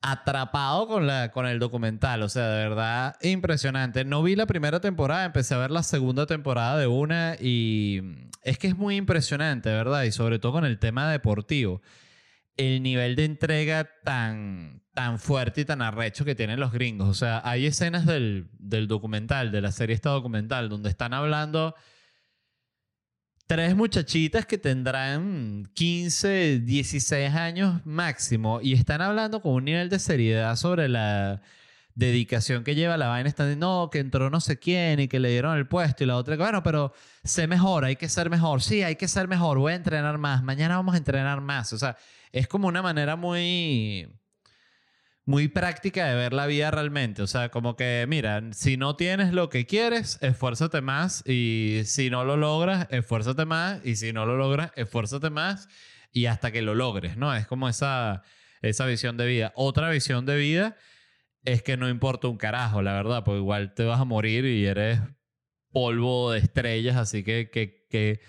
[0.00, 2.22] atrapado con, la, con el documental.
[2.22, 4.04] O sea, de verdad, impresionante.
[4.04, 7.36] No vi la primera temporada, empecé a ver la segunda temporada de una.
[7.40, 8.02] Y
[8.42, 10.04] es que es muy impresionante, ¿verdad?
[10.04, 11.82] Y sobre todo con el tema deportivo
[12.58, 17.08] el nivel de entrega tan, tan fuerte y tan arrecho que tienen los gringos.
[17.08, 21.76] O sea, hay escenas del, del documental, de la serie esta documental, donde están hablando
[23.46, 30.00] tres muchachitas que tendrán 15, 16 años máximo y están hablando con un nivel de
[30.00, 31.42] seriedad sobre la
[31.94, 33.28] dedicación que lleva la vaina.
[33.28, 36.08] Están diciendo, no, que entró no sé quién y que le dieron el puesto y
[36.08, 38.62] la otra, bueno, pero sé mejor, hay que ser mejor.
[38.62, 41.72] Sí, hay que ser mejor, voy a entrenar más, mañana vamos a entrenar más.
[41.72, 41.96] O sea,
[42.32, 44.08] es como una manera muy
[45.28, 47.20] muy práctica de ver la vida realmente.
[47.20, 51.22] O sea, como que, mira, si no tienes lo que quieres, esfuérzate más.
[51.28, 53.84] Y si no lo logras, esfuérzate más.
[53.84, 55.68] Y si no lo logras, esfuérzate más.
[56.12, 57.34] Y hasta que lo logres, ¿no?
[57.34, 58.22] Es como esa,
[58.62, 59.52] esa visión de vida.
[59.54, 60.76] Otra visión de vida
[61.44, 64.64] es que no importa un carajo, la verdad, porque igual te vas a morir y
[64.64, 64.98] eres
[65.70, 68.22] polvo de estrellas, así que, que, que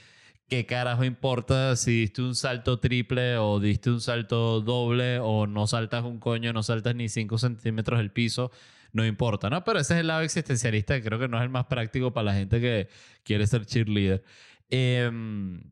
[0.50, 5.68] ¿qué carajo importa si diste un salto triple o diste un salto doble o no
[5.68, 8.52] saltas un coño, no saltas ni 5 centímetros del piso?
[8.92, 9.64] No importa, ¿no?
[9.64, 12.26] Pero ese es el lado existencialista que creo que no es el más práctico para
[12.26, 12.90] la gente que
[13.24, 14.24] quiere ser cheerleader.
[14.70, 15.72] Em,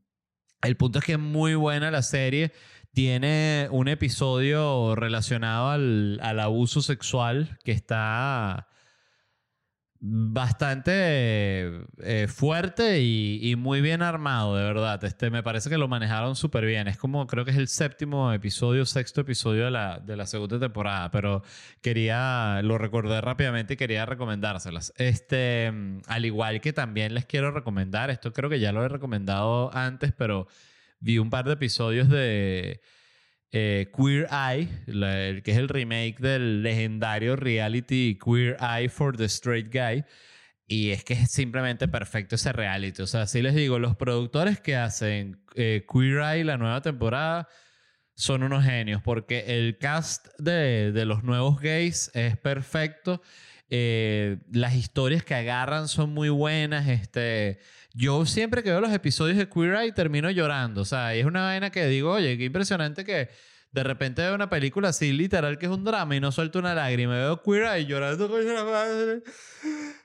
[0.61, 2.51] el punto es que es muy buena la serie.
[2.93, 8.67] Tiene un episodio relacionado al, al abuso sexual que está
[9.99, 10.91] bastante
[12.03, 15.03] eh, fuerte y, muy bien armado, de verdad.
[15.03, 16.87] Este, me parece que lo manejaron súper bien.
[16.87, 20.59] Es como, creo que es el séptimo episodio, sexto episodio de la, de la segunda
[20.59, 21.43] temporada, pero
[21.81, 24.93] quería, lo recordé rápidamente y quería recomendárselas.
[24.97, 25.71] Este,
[26.07, 30.13] al igual que también les quiero recomendar, esto creo que ya lo he recomendado antes,
[30.13, 30.47] pero
[30.99, 32.81] vi un par de episodios de
[33.51, 39.73] eh, Queer Eye, que es el remake del legendario reality Queer Eye for the Straight
[39.73, 40.03] Guy.
[40.69, 43.01] Y es que es simplemente perfecto ese reality.
[43.01, 47.47] O sea, si les digo, los productores que hacen eh, Queer Eye la nueva temporada
[48.15, 53.21] son unos genios porque el cast de, de los nuevos gays es perfecto.
[53.69, 56.87] Eh, las historias que agarran son muy buenas.
[56.87, 57.59] Este,
[57.97, 60.81] yo siempre que veo los episodios de Queer Eye termino llorando.
[60.81, 63.29] O sea, es una vaina que digo, oye, qué impresionante que
[63.71, 66.75] de repente veo una película así literal que es un drama y no suelto una
[66.75, 67.15] lágrima.
[67.15, 69.23] Veo Queer Eye llorando con la madre.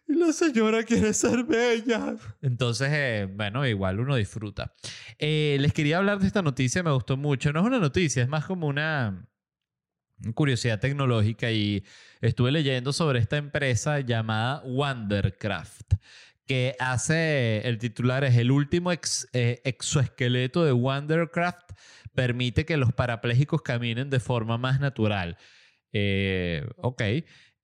[0.08, 2.16] Y la señora quiere ser bella.
[2.40, 4.74] Entonces, eh, bueno, igual uno disfruta.
[5.18, 7.52] Eh, les quería hablar de esta noticia, me gustó mucho.
[7.52, 9.28] No es una noticia, es más como una
[10.34, 11.84] curiosidad tecnológica y
[12.22, 15.94] estuve leyendo sobre esta empresa llamada Wondercraft
[16.52, 21.72] que hace, el titular es el último eh, exoesqueleto de Wondercraft
[22.14, 25.38] permite que los parapléjicos caminen de forma más natural.
[25.94, 27.02] Eh, ok.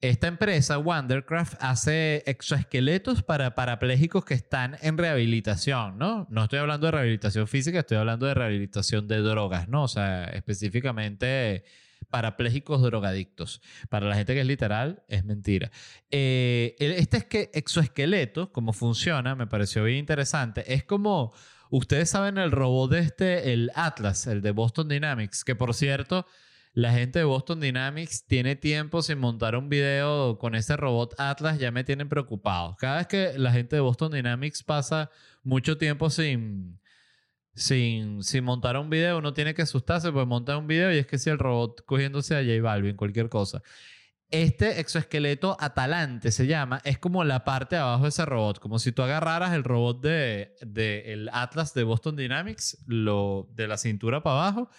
[0.01, 6.27] Esta empresa, Wondercraft, hace exoesqueletos para parapléjicos que están en rehabilitación, ¿no?
[6.31, 9.83] No estoy hablando de rehabilitación física, estoy hablando de rehabilitación de drogas, ¿no?
[9.83, 11.65] O sea, específicamente
[12.11, 13.61] parapléjicos drogadictos.
[13.89, 15.71] Para la gente que es literal, es mentira.
[16.11, 20.73] Eh, este es que exoesqueleto, cómo funciona, me pareció bien interesante.
[20.73, 21.33] Es como,
[21.71, 26.27] ustedes saben el robot de este, el Atlas, el de Boston Dynamics, que por cierto,
[26.73, 31.59] la gente de Boston Dynamics tiene tiempo sin montar un video con ese robot Atlas,
[31.59, 32.77] ya me tienen preocupado.
[32.79, 35.11] Cada vez que la gente de Boston Dynamics pasa
[35.43, 36.79] mucho tiempo sin
[37.59, 41.07] sin, sin montar un video, uno tiene que asustarse, pues montar un video y es
[41.07, 43.63] que si el robot cogiéndose a J Balvin, cualquier cosa.
[44.31, 48.79] Este exoesqueleto Atalante se llama, es como la parte de abajo de ese robot, como
[48.79, 53.79] si tú agarraras el robot de, de el Atlas de Boston Dynamics, lo, de la
[53.79, 54.71] cintura para abajo,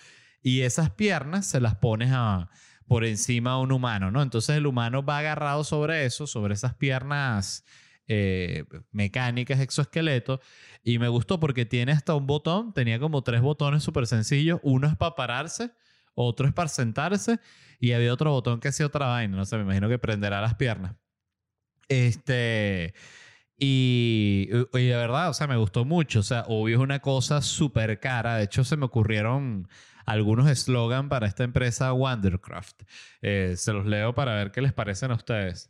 [0.42, 2.50] y esas piernas se las pones a,
[2.88, 4.22] por encima de un humano, ¿no?
[4.22, 7.66] Entonces el humano va agarrado sobre eso, sobre esas piernas
[8.12, 10.42] eh, mecánicas, exoesqueleto,
[10.84, 14.60] y me gustó porque tiene hasta un botón, tenía como tres botones súper sencillos.
[14.64, 15.72] Uno es para pararse,
[16.16, 17.40] otro es para sentarse
[17.80, 19.38] y había otro botón que hacía otra vaina.
[19.38, 20.96] No sé, me imagino que prenderá las piernas.
[21.88, 22.96] Este.
[23.58, 26.22] Y, y, de verdad, o sea, me gustó mucho.
[26.22, 28.38] O sea, obvio es una cosa súper cara.
[28.38, 29.68] De hecho, se me ocurrieron
[30.06, 32.84] algunos eslogan para esta empresa Wondercraft.
[33.22, 35.70] Eh, se los leo para ver qué les parecen a ustedes.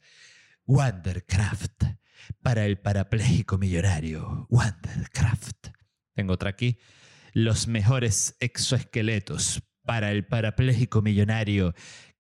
[0.65, 1.83] Wondercraft
[2.41, 5.67] para el parapléjico millonario Wondercraft.
[6.15, 6.79] Tengo otra aquí.
[7.33, 11.73] Los mejores exoesqueletos para el parapléjico millonario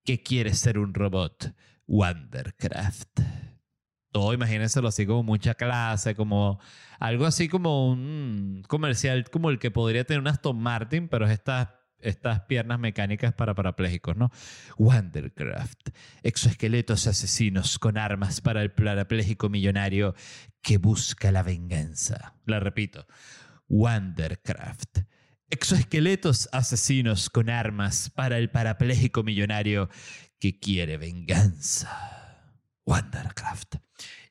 [0.03, 1.53] que quiere ser un robot.
[1.87, 3.19] Wondercraft.
[4.11, 6.59] Todo imagínenselo así como mucha clase, como
[6.99, 11.31] algo así como un comercial como el que podría tener un Aston Martin, pero es
[12.01, 14.31] estas piernas mecánicas para parapléjicos, ¿no?
[14.77, 15.89] Wondercraft,
[16.23, 20.15] exoesqueletos asesinos con armas para el parapléjico millonario
[20.61, 22.35] que busca la venganza.
[22.45, 23.05] La repito,
[23.67, 24.99] Wondercraft,
[25.49, 29.89] exoesqueletos asesinos con armas para el parapléjico millonario
[30.39, 31.89] que quiere venganza.
[32.85, 33.75] Wondercraft.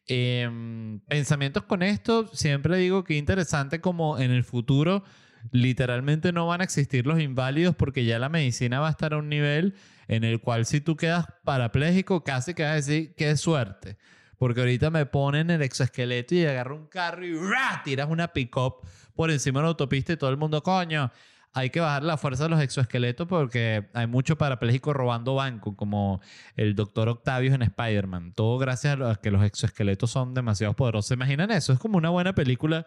[0.07, 5.05] Em, pensamientos con esto, siempre digo que interesante como en el futuro
[5.51, 9.19] literalmente no van a existir los inválidos porque ya la medicina va a estar a
[9.19, 9.75] un nivel
[10.09, 13.97] en el cual si tú quedas parapléjico casi que vas a decir qué suerte.
[14.39, 17.37] Porque ahorita me ponen el exoesqueleto y agarro un carro y
[17.85, 21.11] tiras una pick-up por encima de la autopista y todo el mundo, coño,
[21.53, 26.21] hay que bajar la fuerza de los exoesqueletos porque hay mucho parapléjico robando banco, como
[26.55, 28.33] el doctor Octavius en Spider-Man.
[28.35, 31.09] Todo gracias a que los exoesqueletos son demasiado poderosos.
[31.09, 31.73] ¿Se imaginan eso?
[31.73, 32.87] Es como una buena película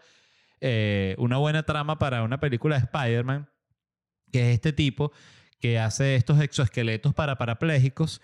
[0.61, 3.49] eh, una buena trama para una película de Spider-Man,
[4.31, 5.11] que es este tipo
[5.59, 8.21] que hace estos exoesqueletos para parapléjicos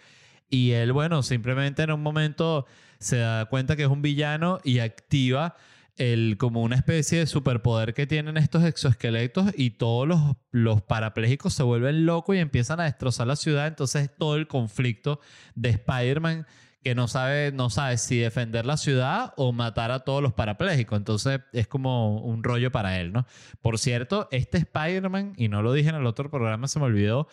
[0.50, 2.66] Y él, bueno, simplemente en un momento
[3.00, 5.56] se da cuenta que es un villano y activa
[5.98, 10.20] el, como una especie de superpoder que tienen estos exoesqueletos y todos los,
[10.52, 13.68] los parapléjicos se vuelven locos y empiezan a destrozar la ciudad.
[13.68, 15.20] Entonces todo el conflicto
[15.56, 16.46] de Spider-Man
[16.84, 20.98] que no sabe, no sabe si defender la ciudad o matar a todos los parapléjicos.
[20.98, 23.26] Entonces es como un rollo para él, ¿no?
[23.62, 27.28] Por cierto, este Spider-Man, y no lo dije en el otro programa, se me olvidó,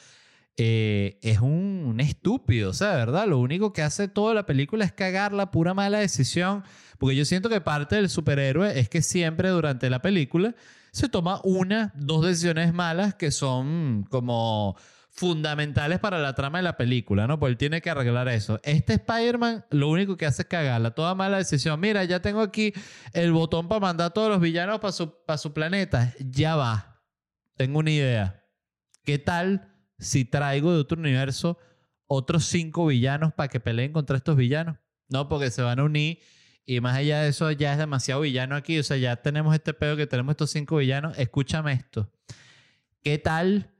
[0.56, 3.26] eh, es un, estúpido, o sea, ¿verdad?
[3.26, 6.62] Lo único que hace toda la película es cagar la pura mala decisión,
[6.98, 10.54] porque yo siento que parte del superhéroe es que siempre durante la película
[10.92, 14.76] se toma una, dos decisiones malas que son como
[15.14, 17.38] fundamentales para la trama de la película, ¿no?
[17.38, 18.60] Pues él tiene que arreglar eso.
[18.64, 21.78] Este Spider-Man lo único que hace es cagarla, toda mala decisión.
[21.78, 22.72] Mira, ya tengo aquí
[23.12, 26.12] el botón para mandar a todos los villanos para su, para su planeta.
[26.18, 27.00] Ya va.
[27.56, 28.44] Tengo una idea.
[29.04, 31.58] ¿Qué tal si traigo de otro universo
[32.06, 34.78] otros cinco villanos para que peleen contra estos villanos?
[35.08, 36.18] No, porque se van a unir
[36.66, 38.80] y más allá de eso ya es demasiado villano aquí.
[38.80, 41.16] O sea, ya tenemos este pedo que tenemos estos cinco villanos.
[41.18, 42.10] Escúchame esto.
[43.00, 43.73] ¿Qué tal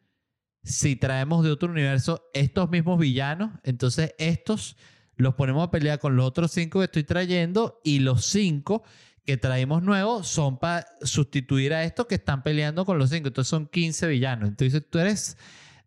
[0.65, 3.53] si traemos de otro universo estos mismos villanos?
[3.63, 4.77] Entonces estos
[5.17, 8.83] los ponemos a pelear con los otros cinco que estoy trayendo y los cinco
[9.25, 13.29] que traemos nuevos son para sustituir a estos que están peleando con los cinco.
[13.29, 14.49] Entonces son 15 villanos.
[14.49, 15.39] Entonces tú eres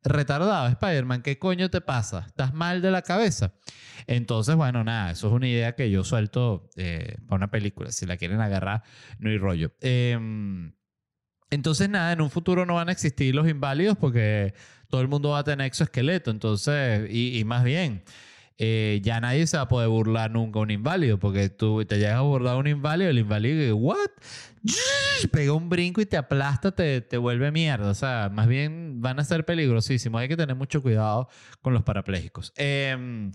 [0.03, 2.23] retardado, Spider-Man, ¿qué coño te pasa?
[2.27, 3.53] ¿Estás mal de la cabeza?
[4.07, 7.91] Entonces, bueno, nada, eso es una idea que yo suelto eh, para una película.
[7.91, 8.83] Si la quieren agarrar,
[9.19, 9.73] no hay rollo.
[9.81, 10.17] Eh,
[11.49, 14.53] entonces, nada, en un futuro no van a existir los inválidos porque
[14.89, 16.31] todo el mundo va a tener exoesqueleto.
[16.31, 18.03] Entonces, y, más bien,
[18.57, 21.97] eh, ya nadie se va a poder burlar nunca a un inválido porque tú te
[21.97, 23.97] llegas a burlar a un inválido, el inválido ¿what?
[25.31, 27.89] Pega un brinco y te aplasta, te, te vuelve mierda.
[27.89, 30.19] O sea, más bien van a ser peligrosísimos.
[30.19, 31.29] Hay que tener mucho cuidado
[31.61, 32.51] con los parapléjicos.
[32.57, 33.31] Eh,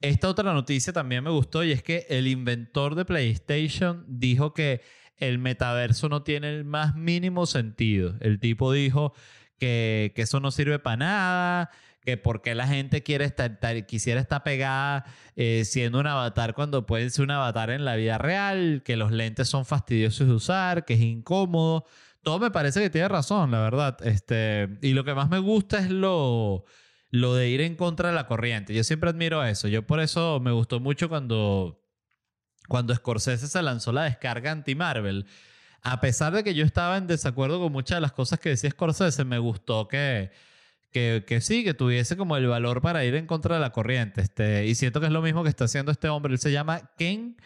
[0.00, 4.80] esta otra noticia también me gustó y es que el inventor de PlayStation dijo que
[5.20, 8.14] el metaverso no tiene el más mínimo sentido.
[8.20, 9.12] El tipo dijo
[9.58, 11.70] que, que eso no sirve para nada,
[12.02, 15.04] que por qué la gente quiere estar, quisiera estar pegada
[15.36, 19.12] eh, siendo un avatar cuando puede ser un avatar en la vida real, que los
[19.12, 21.84] lentes son fastidiosos de usar, que es incómodo.
[22.22, 23.96] Todo me parece que tiene razón, la verdad.
[24.06, 26.64] Este, y lo que más me gusta es lo,
[27.10, 28.74] lo de ir en contra de la corriente.
[28.74, 29.68] Yo siempre admiro eso.
[29.68, 31.79] Yo por eso me gustó mucho cuando,
[32.70, 35.26] cuando Scorsese se lanzó la descarga anti-Marvel.
[35.82, 38.70] A pesar de que yo estaba en desacuerdo con muchas de las cosas que decía
[38.70, 40.30] Scorsese, me gustó que
[40.92, 44.20] que, que, sí, que tuviese como el valor para ir en contra de la corriente.
[44.20, 46.32] Este, y siento que es lo mismo que está haciendo este hombre.
[46.32, 47.36] Él se llama Ken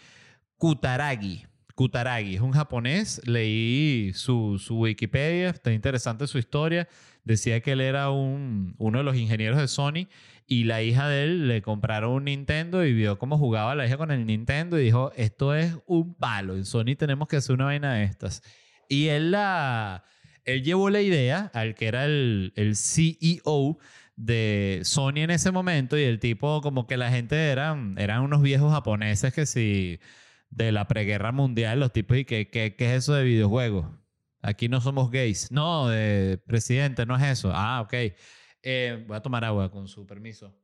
[0.56, 1.46] Kutaragi.
[1.74, 3.20] Kutaragi es un japonés.
[3.26, 6.88] Leí su, su Wikipedia, está interesante su historia.
[7.24, 10.08] Decía que él era un, uno de los ingenieros de Sony
[10.46, 13.96] y la hija de él le compraron un Nintendo y vio cómo jugaba la hija
[13.96, 17.66] con el Nintendo y dijo, esto es un palo, en Sony tenemos que hacer una
[17.66, 18.42] vaina de estas.
[18.88, 20.04] Y él la
[20.44, 23.78] él llevó la idea al que era el, el CEO
[24.16, 28.42] de Sony en ese momento y el tipo como que la gente eran, eran unos
[28.42, 30.00] viejos japoneses que si
[30.50, 33.86] de la preguerra mundial, los tipos y que, ¿qué es eso de videojuegos?
[34.42, 35.50] Aquí no somos gays.
[35.50, 37.50] No, de presidente, no es eso.
[37.54, 37.94] Ah, ok.
[38.66, 40.56] Eh, voy a tomar agua con su permiso.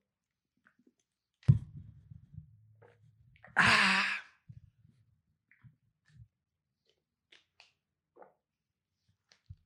[3.54, 4.06] Ah.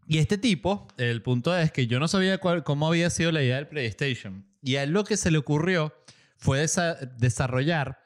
[0.09, 3.57] Y este tipo, el punto es que yo no sabía cómo había sido la idea
[3.57, 4.45] del PlayStation.
[4.61, 5.95] Y a él lo que se le ocurrió
[6.37, 8.01] fue desa desarrollar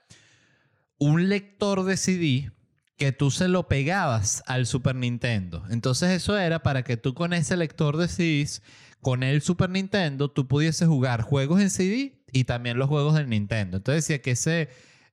[0.98, 2.52] un lector de CD
[2.98, 5.64] que tú se lo pegabas al Super Nintendo.
[5.70, 8.62] Entonces eso era para que tú con ese lector de CDs,
[9.00, 13.28] con el Super Nintendo, tú pudieses jugar juegos en CD y también los juegos del
[13.28, 13.78] Nintendo.
[13.78, 14.68] Entonces decía que ese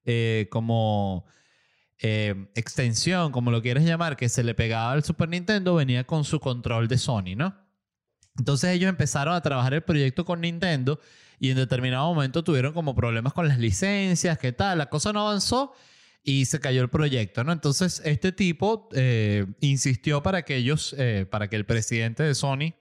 [0.05, 1.25] eh, como
[1.99, 6.23] eh, extensión, como lo quieres llamar, que se le pegaba al Super Nintendo, venía con
[6.23, 7.55] su control de Sony, ¿no?
[8.37, 10.99] Entonces ellos empezaron a trabajar el proyecto con Nintendo
[11.39, 15.21] y en determinado momento tuvieron como problemas con las licencias, qué tal, la cosa no
[15.21, 15.73] avanzó
[16.21, 17.51] y se cayó el proyecto, ¿no?
[17.51, 20.95] Entonces este tipo eh, insistió para que ellos,
[21.31, 22.73] para que el presidente de Sony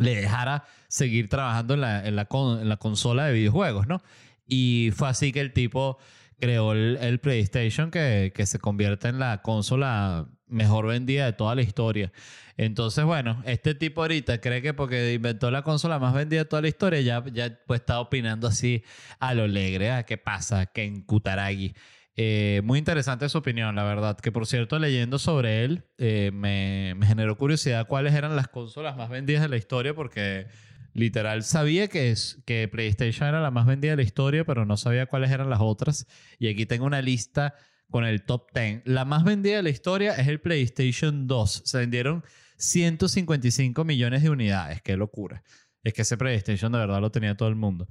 [0.00, 4.02] le dejara seguir trabajando en la, en la, en la consola de videojuegos, ¿no?
[4.46, 5.98] Y fue así que el tipo
[6.40, 11.62] creó el, PlayStation que, que, se convierte en la consola mejor vendida de toda la
[11.62, 12.12] historia.
[12.56, 16.62] Entonces, bueno, este tipo ahorita cree que porque inventó la consola más vendida de toda
[16.62, 18.82] la historia, ya, ya pues está opinando así
[19.18, 20.04] a lo alegre.
[20.06, 20.66] ¿Qué pasa?
[20.66, 21.74] Que en Kutaragi.
[22.16, 24.18] Eh, muy interesante su opinión, la verdad.
[24.18, 28.96] Que por cierto, leyendo sobre él, eh, me, me generó curiosidad cuáles eran las consolas
[28.96, 30.46] más vendidas de la historia porque
[30.92, 34.76] Literal, sabía que, es, que PlayStation era la más vendida de la historia, pero no
[34.76, 36.06] sabía cuáles eran las otras.
[36.38, 37.54] Y aquí tengo una lista
[37.90, 38.82] con el top 10.
[38.86, 41.62] La más vendida de la historia es el PlayStation 2.
[41.64, 42.24] Se vendieron
[42.56, 44.82] 155 millones de unidades.
[44.82, 45.44] Qué locura.
[45.84, 47.86] Es que ese PlayStation de verdad lo tenía todo el mundo.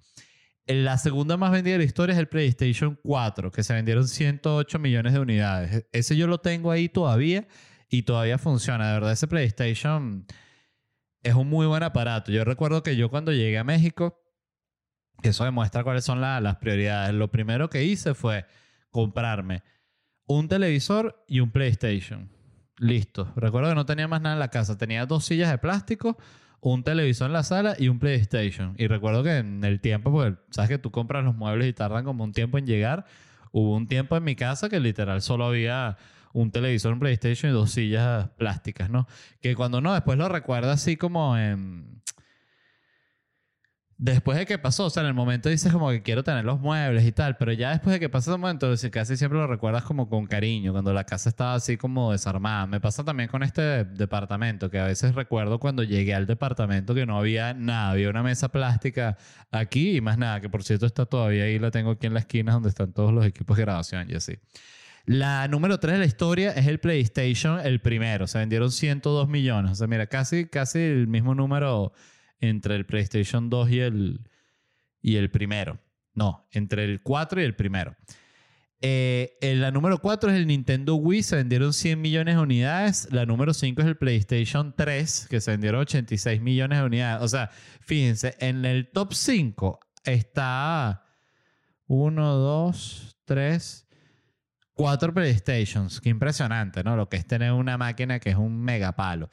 [0.69, 4.77] La segunda más vendida de la historia es el PlayStation 4, que se vendieron 108
[4.77, 5.87] millones de unidades.
[5.91, 7.47] Ese yo lo tengo ahí todavía
[7.89, 8.85] y todavía funciona.
[8.85, 10.27] De verdad, ese PlayStation
[11.23, 12.31] es un muy buen aparato.
[12.31, 14.21] Yo recuerdo que yo cuando llegué a México,
[15.23, 17.15] que eso demuestra cuáles son las prioridades.
[17.15, 18.45] Lo primero que hice fue
[18.91, 19.63] comprarme
[20.27, 22.29] un televisor y un PlayStation.
[22.77, 23.33] Listo.
[23.35, 24.77] Recuerdo que no tenía más nada en la casa.
[24.77, 26.15] Tenía dos sillas de plástico,
[26.61, 28.75] un televisor en la sala y un PlayStation.
[28.77, 32.03] Y recuerdo que en el tiempo, porque sabes que tú compras los muebles y tardan
[32.03, 33.05] como un tiempo en llegar,
[33.51, 35.97] hubo un tiempo en mi casa que literal solo había
[36.33, 39.07] un televisor, un PlayStation y dos sillas plásticas, ¿no?
[39.41, 42.01] Que cuando no, después lo recuerda así como en
[43.99, 46.59] después de que pasó, o sea, en el momento dices como que quiero tener los
[46.59, 49.83] muebles y tal, pero ya después de que pasa ese momento, casi siempre lo recuerdas
[49.83, 52.65] como con cariño, cuando la casa estaba así como desarmada.
[52.65, 57.05] Me pasa también con este departamento, que a veces recuerdo cuando llegué al departamento que
[57.05, 59.17] no había nada, había una mesa plástica
[59.51, 62.21] aquí y más nada, que por cierto está todavía ahí, la tengo aquí en la
[62.21, 64.39] esquina donde están todos los equipos de grabación y así.
[65.05, 68.27] La número 3 de la historia es el PlayStation, el primero.
[68.27, 69.71] Se vendieron 102 millones.
[69.71, 71.93] O sea, mira, casi, casi el mismo número
[72.39, 74.29] entre el PlayStation 2 y el,
[75.01, 75.79] y el primero.
[76.13, 77.95] No, entre el 4 y el primero.
[78.81, 83.09] Eh, la número 4 es el Nintendo Wii, se vendieron 100 millones de unidades.
[83.11, 87.23] La número 5 es el PlayStation 3, que se vendieron 86 millones de unidades.
[87.23, 87.49] O sea,
[87.81, 91.03] fíjense, en el top 5 está
[91.87, 93.87] 1, 2, 3,
[94.73, 95.99] 4 PlayStations.
[95.99, 96.95] Qué impresionante, ¿no?
[96.95, 99.29] Lo que es tener una máquina que es un megapalo.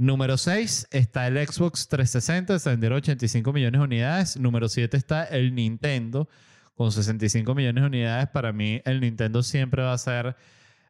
[0.00, 4.40] Número 6 está el Xbox 360, se vendieron 85 millones de unidades.
[4.40, 6.26] Número 7 está el Nintendo
[6.74, 8.28] con 65 millones de unidades.
[8.28, 10.36] Para mí, el Nintendo siempre va a ser,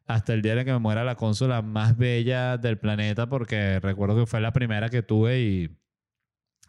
[0.07, 4.15] hasta el día en que me muera, la consola más bella del planeta, porque recuerdo
[4.15, 5.77] que fue la primera que tuve y,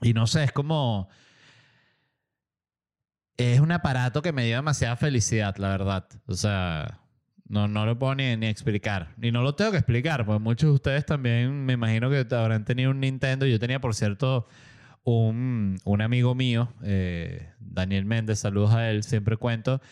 [0.01, 1.09] y no sé, es como...
[3.36, 6.09] Es un aparato que me dio demasiada felicidad, la verdad.
[6.26, 7.01] O sea,
[7.53, 9.14] no, no lo puedo ni, ni, explicar.
[9.20, 12.64] Y no lo tengo que explicar, porque muchos de ustedes también me imagino que habrán
[12.64, 13.44] tenido un Nintendo.
[13.44, 14.48] Yo tenía, por cierto,
[15.05, 19.82] un, un amigo mío, eh, Daniel Méndez, saludos a él, siempre cuento,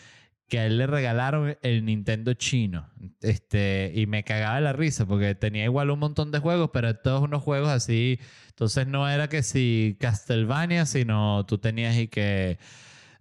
[0.47, 2.89] que a él le regalaron el Nintendo chino.
[3.21, 7.21] Este, y me cagaba la risa, porque tenía igual un montón de juegos, pero todos
[7.21, 8.19] unos juegos así.
[8.49, 12.57] Entonces no era que si Castlevania, sino tú tenías y que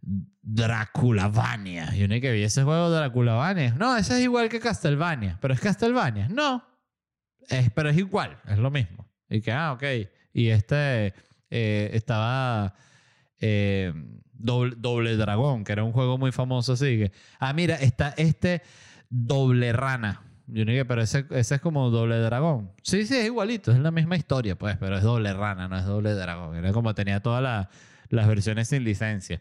[0.03, 1.94] Draculavania.
[1.94, 3.74] Yo ni que vi ese juego Draculavania.
[3.74, 5.38] No, ese es igual que Castlevania.
[5.40, 6.28] Pero es Castlevania.
[6.28, 6.64] No.
[7.48, 8.38] Es, pero es igual.
[8.46, 9.07] Es lo mismo.
[9.28, 9.82] Y que, ah, ok.
[10.32, 11.14] Y este
[11.51, 12.74] eh, estaba
[13.38, 13.92] eh,
[14.32, 16.98] doble, Dragón, que era un juego muy famoso así.
[16.98, 18.62] Que, ah, mira, está este
[19.09, 20.22] Doble Rana.
[20.46, 22.72] Yo que, pero ese, ese es como Doble Dragón.
[22.82, 23.70] Sí, sí, es igualito.
[23.70, 24.76] Es la misma historia, pues.
[24.78, 26.57] Pero es Doble Rana, no es Doble Dragón.
[26.57, 27.68] Era como tenía todas
[28.09, 29.40] las versiones sin licencia.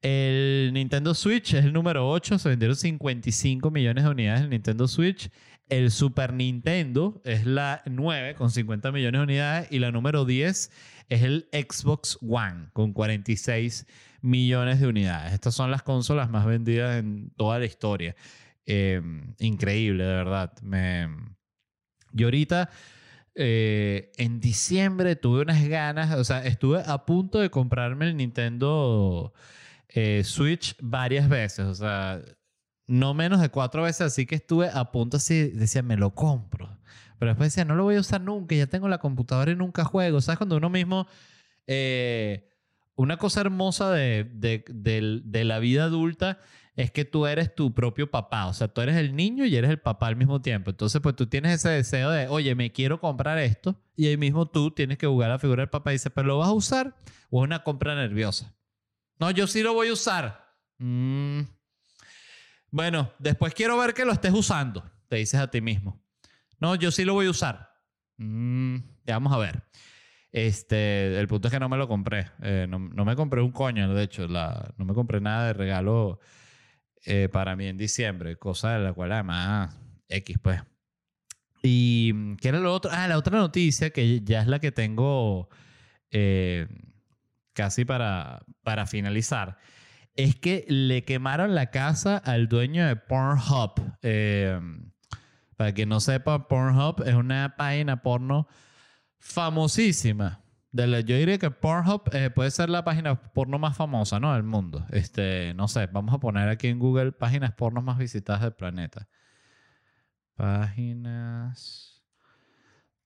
[0.00, 4.86] El Nintendo Switch es el número 8, se vendieron 55 millones de unidades el Nintendo
[4.86, 5.30] Switch.
[5.68, 10.70] El Super Nintendo es la 9 con 50 millones de unidades y la número 10
[11.08, 13.86] es el Xbox One con 46
[14.22, 15.32] millones de unidades.
[15.32, 18.14] Estas son las consolas más vendidas en toda la historia.
[18.66, 19.02] Eh,
[19.40, 20.52] increíble, de verdad.
[20.62, 21.08] Me...
[22.12, 22.70] Yo ahorita...
[23.40, 29.32] Eh, en diciembre tuve unas ganas, o sea, estuve a punto de comprarme el Nintendo
[29.88, 32.20] eh, Switch varias veces, o sea,
[32.86, 36.78] no menos de cuatro veces, así que estuve a punto así, decía, me lo compro.
[37.18, 39.84] Pero después decía, no lo voy a usar nunca, ya tengo la computadora y nunca
[39.84, 40.20] juego.
[40.20, 40.38] ¿Sabes?
[40.38, 41.06] Cuando uno mismo...
[41.66, 42.48] Eh,
[42.98, 46.40] una cosa hermosa de, de, la vida adulta
[46.74, 48.46] es que tú eres tu propio papá.
[48.46, 50.70] O sea, tú eres el niño y eres el papá al mismo tiempo.
[50.70, 53.80] Entonces, pues tú tienes ese deseo de, oye, me quiero comprar esto.
[53.94, 56.38] Y ahí mismo tú tienes que jugar la figura del papá y dices, pero ¿lo
[56.38, 56.96] vas a usar?
[57.30, 58.57] O es una compra nerviosa.
[59.18, 60.54] No, yo sí lo voy a usar.
[60.78, 61.42] Mm.
[62.70, 66.02] Bueno, después quiero ver que lo estés usando, te dices a ti mismo.
[66.60, 67.70] No, yo sí lo voy a usar.
[68.18, 69.62] Mm, ya vamos a ver.
[70.30, 72.26] Este, el punto es que no me lo compré.
[72.42, 74.28] Eh, no, me compré un coño, de hecho.
[74.28, 76.20] No me compré nada de regalo
[77.04, 79.74] eh, para mí en diciembre, cosa de la cual además
[80.08, 80.60] X, pues.
[81.62, 82.90] Y, ¿qué era lo otro?
[82.92, 85.48] Ah, la otra noticia que ya es la que tengo
[86.10, 86.68] eh,
[87.58, 89.58] casi para, para finalizar,
[90.14, 93.72] es que le quemaron la casa al dueño de Pornhub.
[94.02, 94.60] Eh,
[95.56, 98.46] para que no sepa, Pornhub es una página porno
[99.18, 100.44] famosísima.
[100.70, 104.32] De la- yo diría que Pornhub eh, puede ser la página porno más famosa, ¿no?
[104.34, 104.86] Del mundo.
[104.90, 109.08] Este, no sé, vamos a poner aquí en Google páginas porno más visitadas del planeta.
[110.36, 112.04] Páginas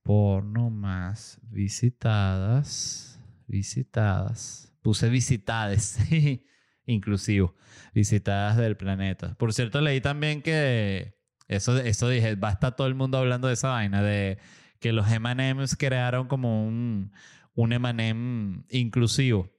[0.03, 3.12] porno más visitadas.
[3.53, 4.73] Visitadas.
[4.81, 5.99] Puse visitadas.
[6.87, 7.55] Inclusivo.
[7.93, 9.35] Visitadas del planeta.
[9.35, 11.19] Por cierto, leí también que.
[11.49, 14.03] Eso, eso dije, va a estar todo el mundo hablando de esa vaina.
[14.03, 14.39] De
[14.81, 17.13] que los M&M's crearon como un,
[17.55, 19.53] un M&M inclusivo.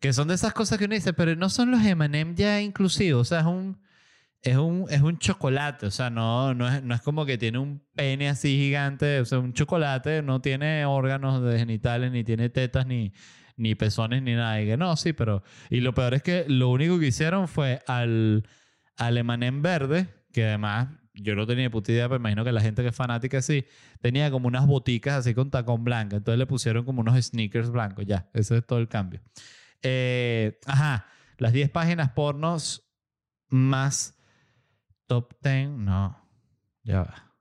[0.00, 3.20] Que son de esas cosas que uno dice, pero no son los M&M ya inclusivos.
[3.20, 3.80] O sea, es un,
[4.44, 5.86] es un, es un chocolate.
[5.86, 9.20] O sea, no, no, es, no es como que tiene un pene así gigante.
[9.20, 13.12] O sea, un chocolate no tiene órganos de genitales, ni tiene tetas, ni,
[13.56, 14.60] ni pezones, ni nada.
[14.60, 15.42] Y que no, sí, pero...
[15.70, 18.46] Y lo peor es que lo único que hicieron fue al,
[18.96, 22.82] al M&M verde, que además yo no tenía puta idea, pero imagino que la gente
[22.82, 23.64] que es fanática sí,
[24.02, 26.16] tenía como unas boticas así con tacón blanco.
[26.16, 28.04] Entonces le pusieron como unos sneakers blancos.
[28.04, 29.22] Ya, ese es todo el cambio.
[29.80, 31.06] Eh, ajá,
[31.38, 32.90] las 10 páginas pornos
[33.48, 34.14] más
[35.06, 35.70] top 10.
[35.70, 36.16] No,
[36.82, 37.32] ya va.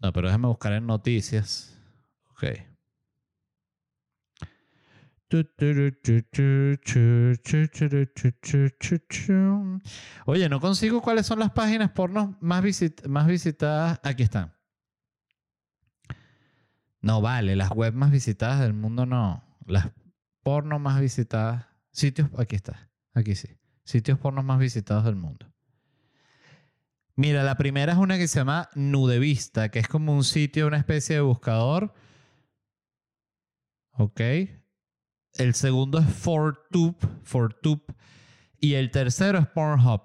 [0.00, 1.78] No, pero déjame buscar en noticias.
[2.30, 2.44] Ok.
[10.26, 14.00] Oye, no consigo cuáles son las páginas porno más, visit- más visitadas.
[14.02, 14.52] Aquí están.
[17.00, 19.42] No vale, las web más visitadas del mundo no.
[19.66, 19.90] Las
[20.42, 21.66] porno más visitadas.
[21.92, 22.90] Sitios, aquí está.
[23.14, 23.48] Aquí sí.
[23.84, 25.53] Sitios porno más visitados del mundo.
[27.16, 30.78] Mira, la primera es una que se llama Nudevista, que es como un sitio, una
[30.78, 31.94] especie de buscador.
[33.92, 34.20] Ok.
[35.34, 37.84] El segundo es ForTube, ForTube.
[38.58, 40.02] Y el tercero es Pornhub.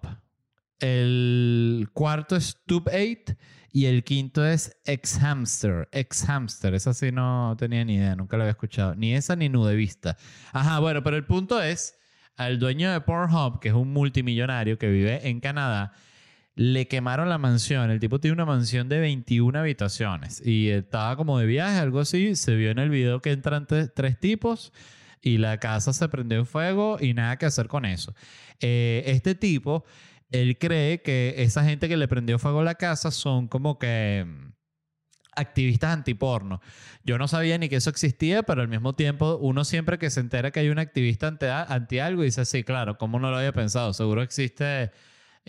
[0.79, 3.37] El cuarto es Tube8
[3.71, 5.89] y el quinto es Xhamster.
[5.91, 8.95] Xhamster, esa sí no tenía ni idea, nunca la había escuchado.
[8.95, 10.17] Ni esa ni Nudevista.
[10.51, 11.97] Ajá, bueno, pero el punto es,
[12.35, 15.93] al dueño de Pornhub, que es un multimillonario que vive en Canadá,
[16.59, 17.89] le quemaron la mansión.
[17.89, 22.35] El tipo tiene una mansión de 21 habitaciones y estaba como de viaje, algo así.
[22.35, 24.73] Se vio en el video que entran tres tipos
[25.21, 28.13] y la casa se prendió en fuego y nada que hacer con eso.
[28.59, 29.85] Eh, este tipo,
[30.31, 34.25] él cree que esa gente que le prendió fuego a la casa son como que
[34.27, 34.51] mm,
[35.37, 36.59] activistas antiporno.
[37.05, 40.19] Yo no sabía ni que eso existía, pero al mismo tiempo uno siempre que se
[40.19, 43.53] entera que hay un activista anti, anti algo dice, sí, claro, ¿cómo no lo había
[43.53, 43.93] pensado?
[43.93, 44.91] Seguro existe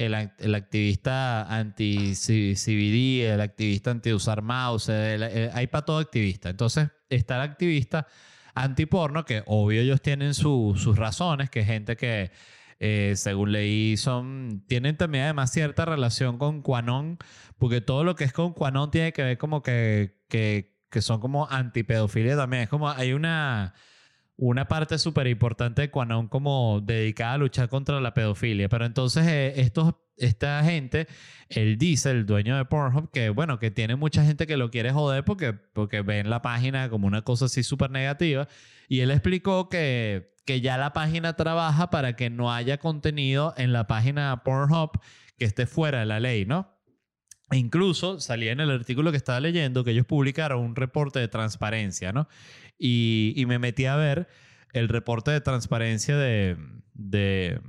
[0.07, 6.49] el, act- el activista anti-CBD, el activista anti-usar mouse, el- hay para todo activista.
[6.51, 8.07] Entonces está el activista
[8.55, 12.31] antiporno, que obvio ellos tienen su- sus razones, que es gente que,
[12.79, 17.19] eh, según leí, son, tienen también además cierta relación con Quanon,
[17.59, 21.21] porque todo lo que es con Quanon tiene que ver como que, que, que son
[21.21, 22.65] como antipedofilia también.
[22.65, 23.75] Es como hay una
[24.41, 28.71] una parte súper importante de Quanon como dedicada a luchar contra la pedofilia.
[28.71, 31.07] Pero entonces eh, estos, esta gente,
[31.51, 34.93] él dice, el dueño de Pornhub, que bueno, que tiene mucha gente que lo quiere
[34.93, 38.49] joder porque, porque ven la página como una cosa así súper negativa.
[38.89, 43.75] Y él explicó que, que ya la página trabaja para que no haya contenido en
[43.75, 44.93] la página Pornhub
[45.37, 46.81] que esté fuera de la ley, ¿no?
[47.53, 52.13] Incluso salía en el artículo que estaba leyendo que ellos publicaron un reporte de transparencia,
[52.13, 52.29] ¿no?
[52.83, 54.27] Y, me metí a ver
[54.73, 56.57] el reporte de transparencia de,
[56.95, 57.61] de,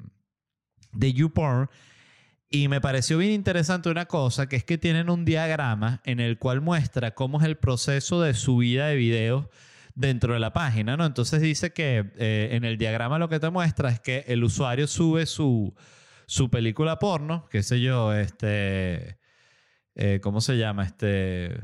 [0.93, 1.69] de YouPorn
[2.49, 6.37] y me pareció bien interesante una cosa, que es que tienen un diagrama en el
[6.37, 9.47] cual muestra cómo es el proceso de subida de videos
[9.95, 11.05] dentro de la página, ¿no?
[11.05, 14.87] Entonces dice que eh, en el diagrama lo que te muestra es que el usuario
[14.87, 15.73] sube su,
[16.25, 19.17] su película porno, qué sé yo, este...
[19.95, 20.83] eh, ¿Cómo se llama?
[20.83, 21.57] Este...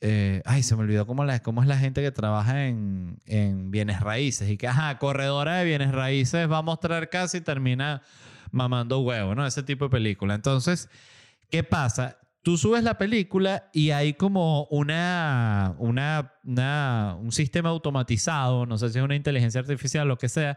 [0.00, 4.48] eh, ay, se me olvidó cómo, es la gente que trabaja en, en bienes raíces.
[4.50, 8.02] Y que, ajá, corredora de bienes raíces va a mostrar casi y termina
[8.50, 9.46] mamando huevo, ¿no?
[9.46, 10.34] Ese tipo de película.
[10.34, 10.88] Entonces,
[11.50, 12.18] ¿qué pasa?
[12.42, 18.88] Tú subes la película y hay como una, una, una- un sistema automatizado, no sé
[18.90, 20.56] si es una inteligencia artificial, lo que sea,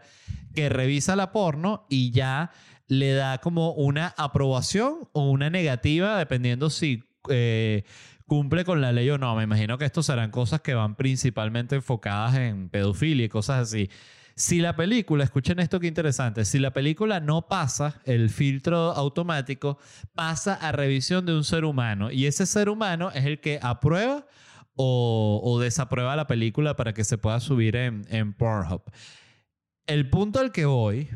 [0.54, 2.50] que revisa la porno y ya
[2.86, 7.84] le da como una aprobación o una negativa, dependiendo si eh,
[8.32, 9.36] cumple con la ley o no.
[9.36, 13.90] Me imagino que estos serán cosas que van principalmente enfocadas en pedofilia y cosas así.
[14.34, 19.76] Si la película, escuchen esto que interesante, si la película no pasa el filtro automático,
[20.14, 24.24] pasa a revisión de un ser humano y ese ser humano es el que aprueba
[24.76, 28.80] o, desaprueba la película para que se pueda subir en, en Pornhub.
[29.86, 31.10] El punto al que voy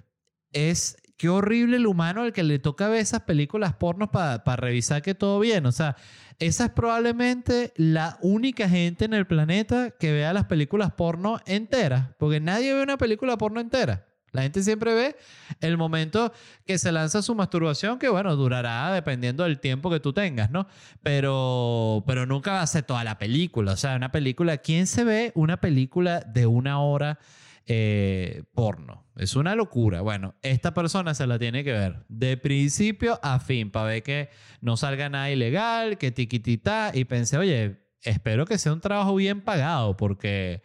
[0.53, 5.01] es qué horrible el humano al que le toca ver esas películas pornos para revisar
[5.01, 5.65] que todo bien.
[5.67, 5.97] O sea,
[6.39, 12.09] esa es probablemente la única gente en el planeta que vea las películas porno enteras.
[12.19, 14.07] Porque nadie ve una película porno entera.
[14.33, 15.17] La gente siempre ve
[15.63, 16.31] el momento
[16.67, 20.67] que se lanza su masturbación, que bueno, durará dependiendo del tiempo que tú tengas, ¿no?
[21.03, 23.73] Pero, pero nunca va a ser toda la película.
[23.73, 27.19] O sea, una película, ¿quién se ve una película de una hora
[27.67, 29.07] eh, porno?
[29.17, 30.01] Es una locura.
[30.01, 34.31] Bueno, esta persona se la tiene que ver de principio a fin para ver que
[34.61, 36.91] no salga nada ilegal, que tiquitita.
[36.95, 40.63] Y pensé, oye, espero que sea un trabajo bien pagado porque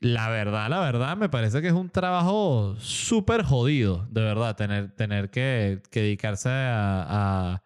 [0.00, 4.94] la verdad, la verdad, me parece que es un trabajo súper jodido, de verdad, tener,
[4.94, 7.62] tener que, dedicarse a,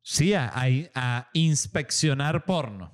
[0.00, 0.50] sí, a,
[0.94, 2.90] a, inspeccionar porno.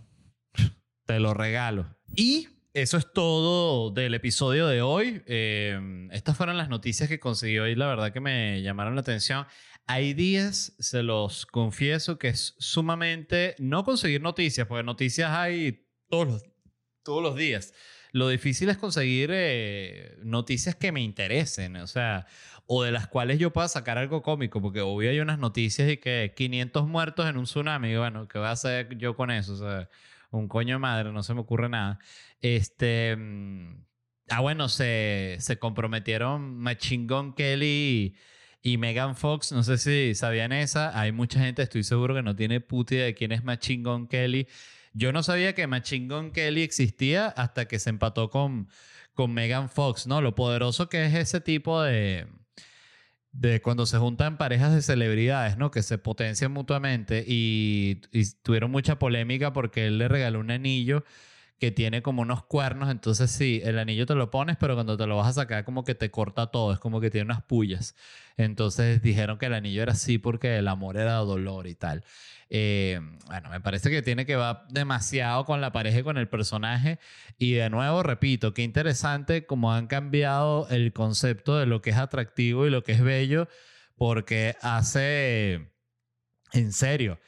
[1.07, 1.87] Te lo regalo.
[2.17, 2.49] Y
[2.83, 5.23] eso es todo del episodio de hoy.
[5.27, 9.47] Em, estas fueron las noticias que conseguí hoy, la verdad que me llamaron la atención.
[9.87, 16.29] Hay días, se los confieso, que es sumamente no conseguir noticias, porque noticias hay todos
[16.29, 16.45] los,
[17.03, 17.75] todos los días.
[18.13, 22.27] Lo difícil es conseguir eh, noticias que me interesen, o sea,
[22.67, 25.97] o de las cuales yo pueda sacar algo cómico, porque obvio hay unas noticias y
[25.97, 29.55] que 500 muertos en un tsunami, bueno, ¿qué voy a hacer yo con eso?
[29.55, 29.89] O sea,
[30.31, 31.99] un coño de madre, no se me ocurre nada.
[32.41, 33.17] Este.
[33.17, 33.85] Mm,
[34.31, 38.17] ah, bueno, se, se comprometieron Machine Gun Kelly
[38.63, 39.53] y, Megan Fox.
[39.53, 40.99] No sé si sabían esa.
[40.99, 44.09] Hay mucha gente, estoy seguro, que no tiene puta idea de quién es Machine Gun
[44.09, 44.49] Kelly.
[44.95, 48.69] Yo no sabía que Machine Gun Kelly existía hasta que se empató con,
[49.15, 50.21] con Megan Fox, ¿no?
[50.23, 52.27] Lo poderoso que es ese tipo de,
[53.33, 55.71] de cuando se juntan parejas de celebridades, ¿no?
[55.71, 58.01] Que se potencian mutuamente y,
[58.43, 61.05] tuvieron mucha polémica porque él le regaló un anillo
[61.59, 65.07] que tiene como unos cuernos, entonces sí, el anillo te lo pones, pero cuando te
[65.07, 67.97] lo vas a sacar como que te corta todo, es como que tiene unas pullas.
[68.37, 72.05] Entonces dijeron que el anillo era así porque el amor era dolor y tal.
[72.51, 76.29] Eh, bueno, me parece que tiene que ver demasiado con la pareja y con el
[76.29, 77.01] personaje.
[77.39, 81.97] Y de nuevo, repito, qué interesante cómo han cambiado el concepto de lo que es
[81.97, 83.49] atractivo y lo que es bello,
[83.97, 85.73] porque hace,
[86.53, 87.19] en serio,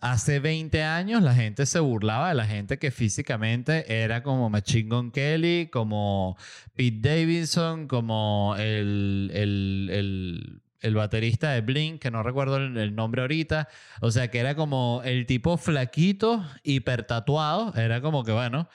[0.00, 4.88] Hace 20 años la gente se burlaba de la gente que físicamente era como Machine
[4.88, 6.38] Gun Kelly, como
[6.74, 13.68] Pete Davidson, como el, el, el, baterista de Blink, que no recuerdo el, nombre ahorita.
[14.00, 17.74] O sea, que era como el tipo flaquito, hipertatuado.
[17.74, 18.70] Era como que, bueno,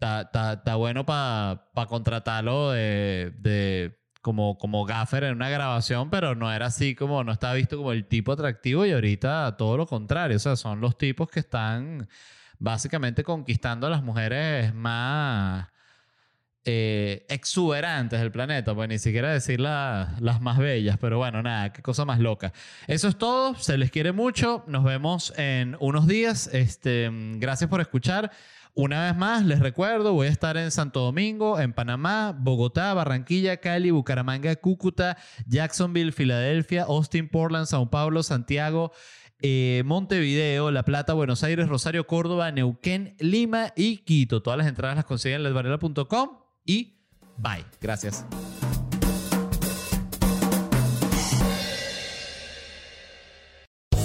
[0.00, 6.94] está bueno para contratarlo de como, como gaffer en una grabación, pero no era así
[6.94, 10.56] como, no estaba visto como el tipo atractivo y ahorita todo lo contrario, o sea,
[10.56, 12.08] son los tipos que están
[12.58, 15.68] básicamente conquistando a las mujeres más
[16.64, 21.82] eh, exuberantes del planeta, pues ni siquiera decir las más bellas, pero bueno, nada, qué
[21.82, 22.54] cosa más loca.
[22.86, 27.82] Eso es todo, se les quiere mucho, nos vemos en unos días, este, gracias por
[27.82, 28.32] escuchar.
[28.76, 33.58] Una vez más, les recuerdo, voy a estar en Santo Domingo, en Panamá, Bogotá, Barranquilla,
[33.58, 35.16] Cali, Bucaramanga, Cúcuta,
[35.46, 38.90] Jacksonville, Filadelfia, Austin, Portland, Sao Paulo, Santiago,
[39.42, 44.42] eh, Montevideo, La Plata, Buenos Aires, Rosario, Córdoba, Neuquén, Lima y Quito.
[44.42, 46.30] Todas las entradas las consiguen en lesvarela.com
[46.64, 46.98] y
[47.38, 47.64] bye.
[47.80, 48.26] Gracias.